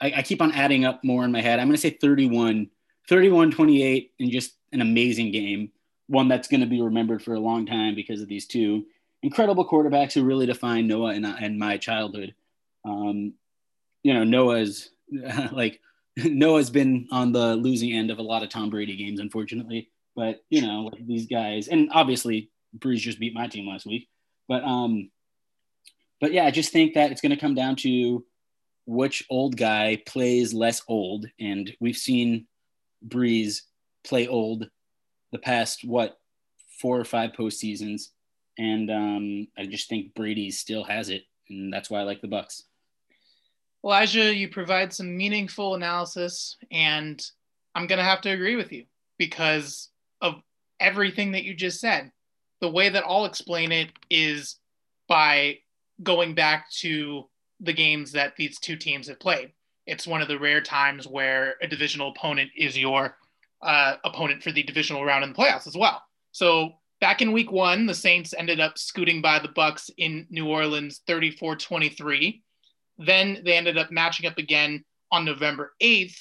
[0.00, 1.58] I, I keep on adding up more in my head.
[1.60, 2.70] I'm going to say 31
[3.08, 5.70] 31 28 and just an amazing game.
[6.08, 8.84] One that's going to be remembered for a long time because of these two
[9.22, 12.34] incredible quarterbacks who really defined Noah and, and my childhood.
[12.84, 13.32] Um,
[14.02, 14.90] you know, Noah's
[15.52, 15.80] like
[16.16, 19.90] Noah's been on the losing end of a lot of Tom Brady games, unfortunately.
[20.14, 24.08] But you know, like these guys, and obviously Brees just beat my team last week.
[24.46, 25.10] But um,
[26.20, 28.24] but yeah, I just think that it's going to come down to
[28.86, 32.46] which old guy plays less old, and we've seen
[33.06, 33.62] Brees
[34.04, 34.68] play old
[35.32, 36.18] the past what
[36.80, 38.08] four or five postseasons,
[38.58, 42.28] and um, I just think Brady still has it, and that's why I like the
[42.28, 42.64] Bucks.
[43.84, 47.22] Elijah, you provide some meaningful analysis, and
[47.74, 48.84] I'm to have to agree with you
[49.18, 49.90] because
[50.20, 50.36] of
[50.80, 52.10] everything that you just said.
[52.60, 54.56] The way that I'll explain it is
[55.06, 55.58] by
[56.02, 57.28] going back to
[57.60, 59.52] the games that these two teams have played.
[59.86, 63.16] It's one of the rare times where a divisional opponent is your
[63.62, 66.02] uh, opponent for the divisional round in the playoffs as well.
[66.32, 70.48] So back in week one, the Saints ended up scooting by the Bucks in New
[70.48, 72.42] Orleans 34 23.
[72.98, 76.16] Then they ended up matching up again on November 8th,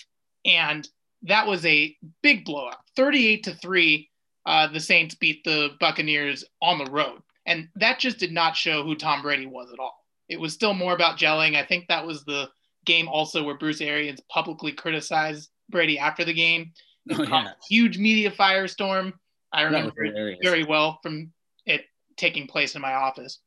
[0.46, 0.88] and
[1.24, 4.10] that was a big blowout 38 to 3.
[4.46, 7.22] Uh, the Saints beat the Buccaneers on the road.
[7.46, 9.98] And that just did not show who Tom Brady was at all.
[10.30, 11.56] It was still more about gelling.
[11.56, 12.50] I think that was the
[12.86, 16.72] game also where Bruce Arians publicly criticized Brady after the game.
[17.12, 17.52] Oh, yeah.
[17.70, 19.14] huge media firestorm.
[19.52, 21.32] I remember it very well from
[21.66, 21.86] it
[22.18, 23.40] taking place in my office.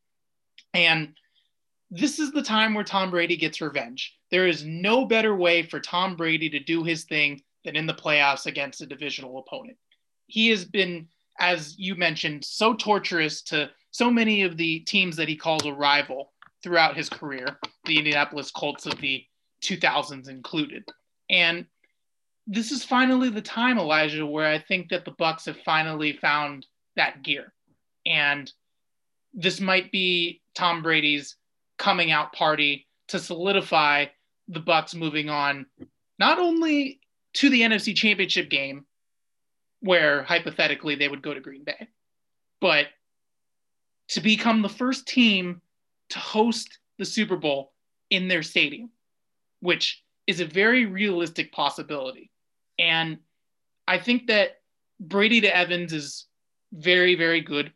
[0.74, 1.14] And
[1.90, 4.14] this is the time where Tom Brady gets revenge.
[4.30, 7.94] There is no better way for Tom Brady to do his thing than in the
[7.94, 9.76] playoffs against a divisional opponent.
[10.26, 15.28] He has been, as you mentioned, so torturous to so many of the teams that
[15.28, 19.24] he calls a rival throughout his career, the Indianapolis Colts of the
[19.62, 20.84] 2000s included.
[21.30, 21.66] And
[22.46, 26.66] this is finally the time, Elijah, where I think that the Bucks have finally found
[26.94, 27.52] that gear.
[28.04, 28.50] And
[29.34, 31.36] this might be Tom Brady's
[31.78, 34.06] coming out party to solidify
[34.48, 35.66] the Bucks moving on
[36.18, 37.00] not only
[37.34, 38.86] to the NFC Championship game
[39.80, 41.88] where hypothetically they would go to Green Bay,
[42.60, 42.86] but
[44.08, 45.60] to become the first team
[46.10, 47.72] to host the Super Bowl
[48.08, 48.90] in their stadium,
[49.60, 52.30] which is a very realistic possibility.
[52.78, 53.18] And
[53.88, 54.60] I think that
[55.00, 56.26] Brady to Evans is
[56.72, 57.72] very, very good.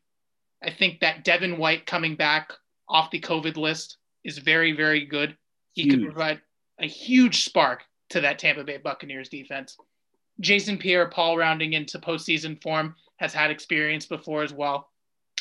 [0.62, 2.52] I think that Devin White coming back
[2.88, 5.36] off the COVID list is very, very good.
[5.72, 6.40] He could provide
[6.78, 9.76] a huge spark to that Tampa Bay Buccaneers defense.
[10.40, 14.90] Jason Pierre Paul rounding into postseason form has had experience before as well.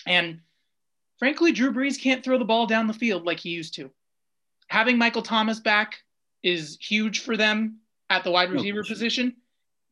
[0.05, 0.39] And
[1.17, 3.89] frankly, Drew Brees can't throw the ball down the field like he used to.
[4.67, 5.95] Having Michael Thomas back
[6.43, 7.79] is huge for them
[8.09, 9.35] at the wide receiver no position.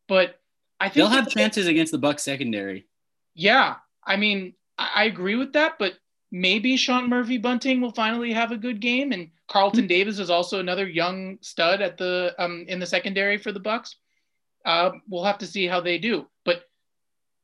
[0.08, 0.40] But
[0.80, 2.88] I think they'll have chances against the Buck secondary.
[3.36, 3.76] Yeah.
[4.06, 5.94] I mean, I, I agree with that, but
[6.32, 9.12] maybe Sean Murphy Bunting will finally have a good game.
[9.12, 9.88] And Carlton mm-hmm.
[9.88, 13.96] Davis is also another young stud at the um, in the secondary for the Bucks.
[14.66, 16.28] Uh, we'll have to see how they do.
[16.44, 16.64] But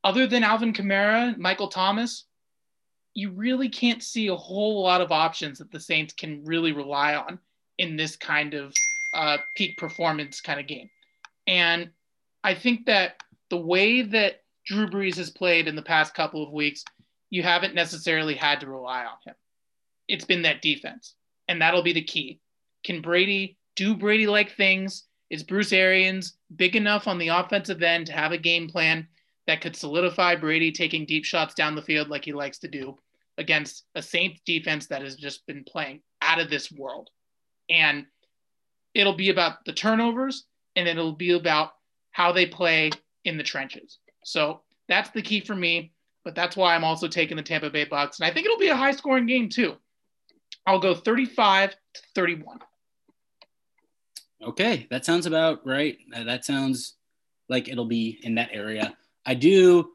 [0.03, 2.25] other than Alvin Kamara, Michael Thomas,
[3.13, 7.15] you really can't see a whole lot of options that the Saints can really rely
[7.15, 7.39] on
[7.77, 8.73] in this kind of
[9.13, 10.89] uh, peak performance kind of game.
[11.47, 11.91] And
[12.43, 16.51] I think that the way that Drew Brees has played in the past couple of
[16.51, 16.83] weeks,
[17.29, 19.35] you haven't necessarily had to rely on him.
[20.07, 21.15] It's been that defense,
[21.47, 22.39] and that'll be the key.
[22.83, 25.05] Can Brady do Brady like things?
[25.29, 29.07] Is Bruce Arians big enough on the offensive end to have a game plan
[29.47, 32.97] that could solidify Brady taking deep shots down the field like he likes to do
[33.37, 37.09] against a Saints defense that has just been playing out of this world?
[37.69, 38.05] And
[38.93, 41.71] it'll be about the turnovers and it'll be about
[42.13, 42.91] how they play
[43.25, 43.99] in the trenches.
[44.23, 45.91] So that's the key for me.
[46.23, 48.19] But that's why I'm also taking the Tampa Bay Bucks.
[48.19, 49.75] And I think it'll be a high scoring game too.
[50.65, 52.59] I'll go 35 to 31.
[54.41, 55.97] Okay, that sounds about right.
[56.11, 56.95] That sounds
[57.49, 58.95] like it'll be in that area.
[59.25, 59.91] I do,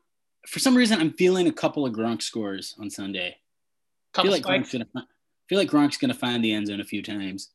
[0.47, 3.37] for some reason, I'm feeling a couple of Gronk scores on Sunday.
[4.17, 4.87] I feel like Gronk's gonna,
[5.49, 7.51] feel like Gronk's gonna find the end zone a few times.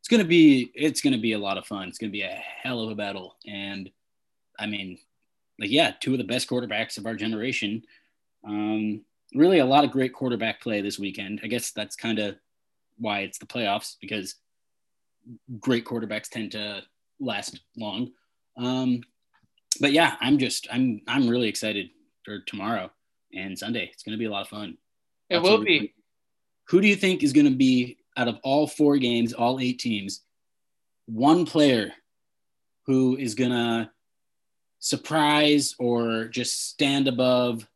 [0.00, 1.88] It's gonna be it's gonna be a lot of fun.
[1.88, 2.28] It's gonna be a
[2.62, 3.90] hell of a battle, and
[4.58, 4.98] I mean,
[5.58, 7.82] like, yeah, two of the best quarterbacks of our generation.
[8.46, 9.02] Um,
[9.34, 11.40] really, a lot of great quarterback play this weekend.
[11.42, 12.36] I guess that's kind of
[12.98, 14.36] why it's the playoffs because
[15.58, 16.82] great quarterbacks tend to
[17.20, 18.10] last long.
[18.56, 19.02] Um,
[19.80, 21.90] but yeah, I'm just I'm I'm really excited
[22.24, 22.90] for tomorrow
[23.34, 23.90] and Sunday.
[23.92, 24.78] It's going to be a lot of fun.
[25.28, 25.92] It Lots will be.
[26.68, 29.78] Who do you think is going to be out of all four games, all eight
[29.78, 30.22] teams,
[31.06, 31.92] one player
[32.86, 33.90] who is going to
[34.78, 37.66] surprise or just stand above,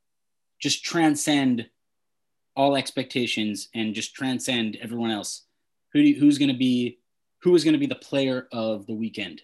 [0.61, 1.69] just transcend
[2.57, 5.45] all expectations and just transcend everyone else?
[5.93, 6.99] Who you, who's going to be
[7.43, 9.43] who is going to be the player of the weekend?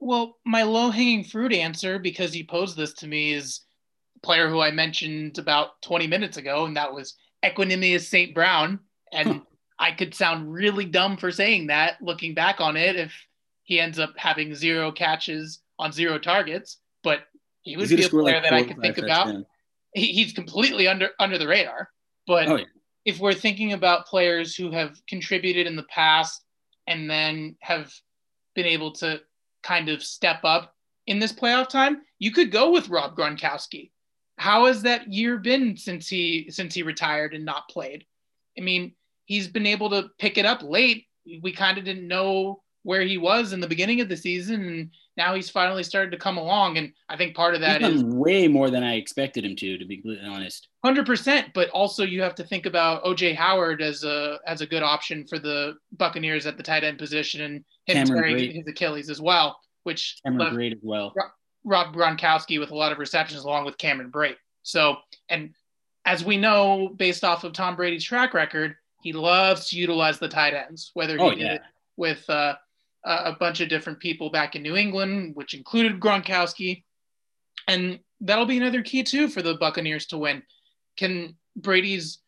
[0.00, 3.60] Well, my low hanging fruit answer, because you posed this to me, is
[4.22, 7.14] player who I mentioned about 20 minutes ago, and that was
[7.44, 8.34] Equanimeous St.
[8.34, 8.80] Brown.
[9.12, 9.42] And
[9.78, 13.12] I could sound really dumb for saying that looking back on it if
[13.62, 17.20] he ends up having zero catches on zero targets but
[17.62, 19.34] he would be a player like that I could think about.
[19.94, 21.90] He, he's completely under under the radar.
[22.26, 22.64] But oh, yeah.
[23.04, 26.42] if we're thinking about players who have contributed in the past
[26.86, 27.92] and then have
[28.54, 29.20] been able to
[29.62, 30.74] kind of step up
[31.06, 33.90] in this playoff time, you could go with Rob Gronkowski.
[34.38, 38.04] How has that year been since he since he retired and not played?
[38.58, 38.94] I mean,
[39.26, 41.06] he's been able to pick it up late.
[41.42, 44.90] We kind of didn't know where he was in the beginning of the season, and
[45.16, 46.78] now he's finally started to come along.
[46.78, 49.84] And I think part of that is way more than I expected him to, to
[49.84, 50.68] be completely honest.
[50.84, 51.48] Hundred percent.
[51.54, 55.26] But also you have to think about OJ Howard as a as a good option
[55.26, 59.20] for the Buccaneers at the tight end position and him Cameron tearing his Achilles as
[59.20, 61.14] well, which Cameron Brate as well.
[61.64, 64.36] Rob Gronkowski with a lot of receptions along with Cameron Brate.
[64.62, 64.96] So
[65.28, 65.54] and
[66.06, 70.28] as we know, based off of Tom Brady's track record, he loves to utilize the
[70.28, 71.54] tight ends, whether he oh, did yeah.
[71.54, 71.62] it
[71.96, 72.54] with uh,
[73.04, 76.84] a bunch of different people back in New England, which included Gronkowski.
[77.66, 80.42] And that'll be another key, too, for the Buccaneers to win.
[80.96, 82.18] Can Brady's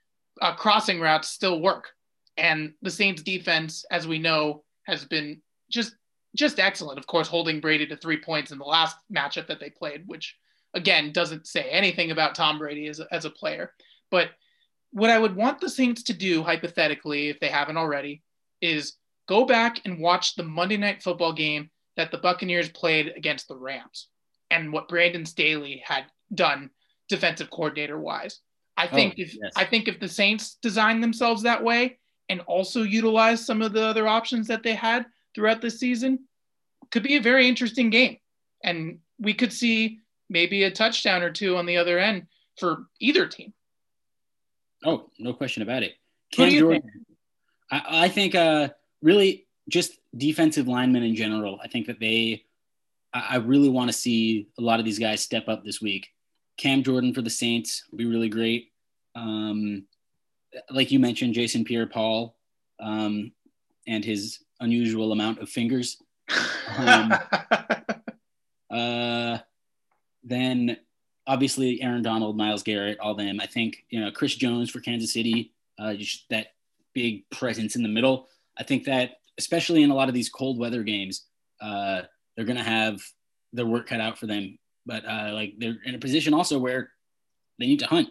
[0.40, 1.88] uh, crossing routes still work?
[2.36, 5.94] And the Saints defense, as we know, has been just
[6.34, 6.98] just excellent.
[6.98, 10.34] Of course, holding Brady to three points in the last matchup that they played, which
[10.72, 13.72] again doesn't say anything about Tom Brady as a, as a player.
[14.10, 14.30] But
[14.92, 18.22] what I would want the Saints to do, hypothetically, if they haven't already,
[18.62, 18.94] is
[19.28, 23.56] go back and watch the Monday night football game that the Buccaneers played against the
[23.56, 24.08] Rams
[24.50, 26.04] and what Brandon Staley had
[26.34, 26.70] done
[27.08, 28.40] defensive coordinator wise.
[28.76, 29.52] I oh, think oh, if yes.
[29.56, 31.98] I think if the Saints designed themselves that way
[32.28, 36.20] and also utilize some of the other options that they had throughout the season,
[36.90, 38.18] could be a very interesting game.
[38.64, 39.98] And we could see
[40.30, 42.26] maybe a touchdown or two on the other end
[42.58, 43.52] for either team.
[44.84, 45.92] Oh, no question about it.
[46.32, 46.70] Jordan.
[46.70, 46.84] Think?
[47.70, 48.70] I, I, think uh,
[49.02, 51.58] really just defensive linemen in general.
[51.62, 52.44] I think that they,
[53.12, 56.08] I really want to see a lot of these guys step up this week.
[56.56, 58.72] Cam Jordan for the Saints would be really great.
[59.14, 59.84] Um,
[60.70, 62.36] like you mentioned, Jason Pierre Paul
[62.80, 63.32] um,
[63.86, 66.02] and his unusual amount of fingers.
[66.76, 67.14] Um,
[68.70, 69.38] uh,
[70.24, 70.76] then
[71.26, 73.40] obviously Aaron Donald, Myles Garrett, all them.
[73.40, 76.48] I think you know Chris Jones for Kansas City, uh, just that
[76.94, 78.28] big presence in the middle.
[78.58, 81.26] I think that especially in a lot of these cold weather games,
[81.60, 82.02] uh,
[82.36, 83.00] they're going to have
[83.52, 84.58] their work cut out for them.
[84.84, 86.90] But uh, like they're in a position also where
[87.58, 88.08] they need to hunt.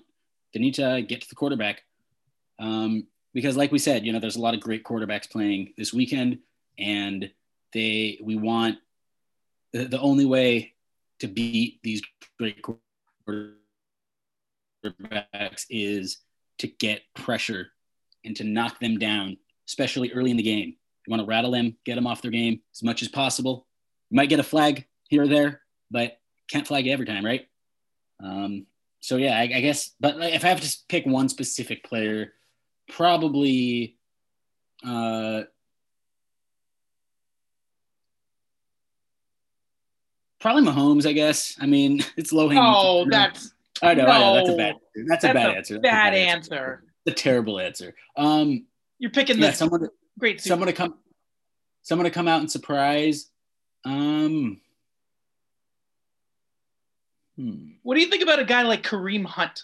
[0.53, 1.83] They need to get to the quarterback.
[2.59, 5.93] Um, because like we said, you know, there's a lot of great quarterbacks playing this
[5.93, 6.39] weekend
[6.77, 7.29] and
[7.73, 8.77] they, we want
[9.73, 10.73] the, the only way
[11.19, 12.01] to beat these
[12.37, 12.61] great
[13.23, 13.55] quarterbacks
[15.69, 16.17] is
[16.59, 17.67] to get pressure
[18.25, 19.37] and to knock them down,
[19.71, 20.75] especially early in the game.
[21.07, 23.65] You want to rattle them, get them off their game as much as possible.
[24.09, 26.17] You might get a flag here or there, but
[26.49, 27.47] can't flag every time, right?
[28.21, 28.67] Um,
[28.99, 29.91] so yeah, I, I, guess.
[29.99, 32.33] But if I have to pick one specific player,
[32.89, 33.97] probably.
[34.85, 35.43] Uh,
[40.39, 41.55] probably Mahomes, I guess.
[41.59, 42.63] I mean, it's low hanging.
[42.63, 43.53] Oh, that's.
[43.81, 44.35] I know, no, I know.
[44.35, 44.75] That's a bad.
[45.07, 45.73] That's, a bad a answer.
[45.75, 46.53] That's bad, bad answer.
[46.53, 46.83] answer.
[47.05, 47.95] The terrible answer.
[48.15, 48.65] Um,
[49.01, 49.89] You're picking yeah, the someone.
[50.19, 50.39] Great.
[50.39, 50.93] Someone to come.
[51.81, 53.31] Someone to come out and surprise.
[53.83, 54.61] Um.
[57.35, 57.71] Hmm.
[57.81, 59.63] What do you think about a guy like Kareem Hunt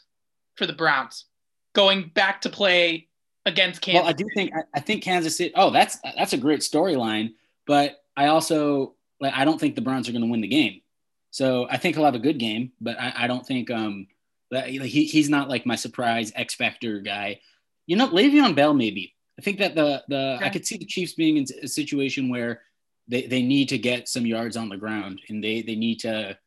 [0.56, 1.26] for the Browns
[1.74, 3.10] going back to play
[3.46, 4.02] against Kansas?
[4.02, 5.54] Well, I do think I, I think Kansas City.
[5.56, 7.36] Oh, that's that's a great storyline,
[7.68, 10.82] but I also like I don't think the Browns are going to win the game.
[11.30, 14.08] So I think he'll have a good game, but I, I don't think um
[14.50, 17.42] that he, he's not like my surprise X factor guy.
[17.86, 19.14] You know, Le'Veon Bell maybe.
[19.40, 20.40] I think that the the.
[20.42, 22.62] I could see the Chiefs being in a situation where
[23.08, 26.38] they, they need to get some yards on the ground and they they need to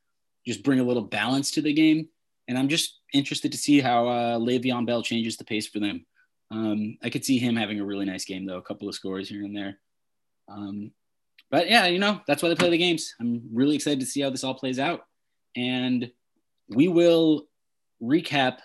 [0.46, 2.08] just bring a little balance to the game.
[2.48, 6.04] And I'm just interested to see how uh, Le'Veon Bell changes the pace for them.
[6.50, 9.28] Um, I could see him having a really nice game though, a couple of scores
[9.28, 9.78] here and there.
[10.48, 10.90] Um,
[11.50, 13.14] but yeah, you know that's why they play the games.
[13.20, 15.06] I'm really excited to see how this all plays out,
[15.56, 16.10] and
[16.68, 17.46] we will
[18.02, 18.58] recap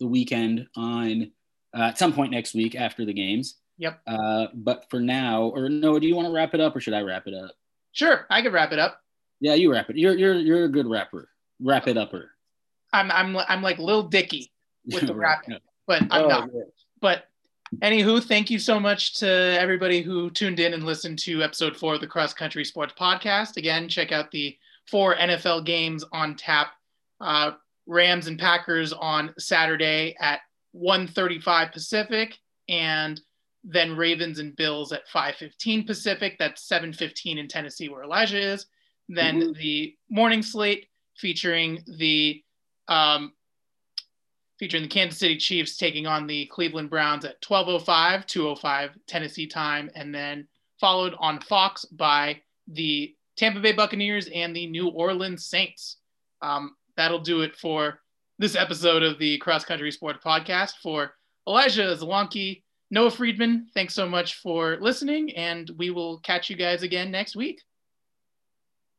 [0.00, 1.32] the weekend on
[1.76, 3.56] uh, at some point next week after the games.
[3.78, 4.00] Yep.
[4.06, 6.94] Uh, but for now, or no, do you want to wrap it up, or should
[6.94, 7.52] I wrap it up?
[7.92, 9.00] Sure, I could wrap it up.
[9.40, 9.96] Yeah, you wrap it.
[9.96, 11.28] You're you're you're a good rapper.
[11.60, 12.30] Wrap it upper.
[12.92, 14.52] I'm I'm I'm like Lil Dicky
[14.86, 15.44] with the rap,
[15.86, 16.50] but I'm oh, not.
[16.54, 16.62] Yeah.
[17.00, 17.24] But
[17.80, 21.94] anywho, thank you so much to everybody who tuned in and listened to episode four
[21.94, 23.56] of the Cross Country Sports Podcast.
[23.56, 24.56] Again, check out the
[24.86, 26.68] four NFL games on tap.
[27.20, 27.52] Uh,
[27.86, 30.40] Rams and Packers on Saturday at
[30.74, 33.20] 1:35 Pacific, and
[33.64, 36.36] then Ravens and Bills at 5:15 Pacific.
[36.38, 38.66] That's 7:15 in Tennessee, where Elijah is.
[39.08, 39.52] Then mm-hmm.
[39.52, 42.42] the morning slate featuring the
[42.88, 43.32] um,
[44.58, 49.90] featuring the Kansas City Chiefs taking on the Cleveland Browns at 12:05, 2:05 Tennessee time,
[49.94, 50.46] and then
[50.80, 55.98] followed on Fox by the Tampa Bay Buccaneers and the New Orleans Saints.
[56.42, 58.01] Um, that'll do it for
[58.42, 60.72] this episode of the Cross Country Sports Podcast.
[60.82, 61.14] For
[61.46, 66.82] Elijah Zalonki, Noah Friedman, thanks so much for listening, and we will catch you guys
[66.82, 67.60] again next week.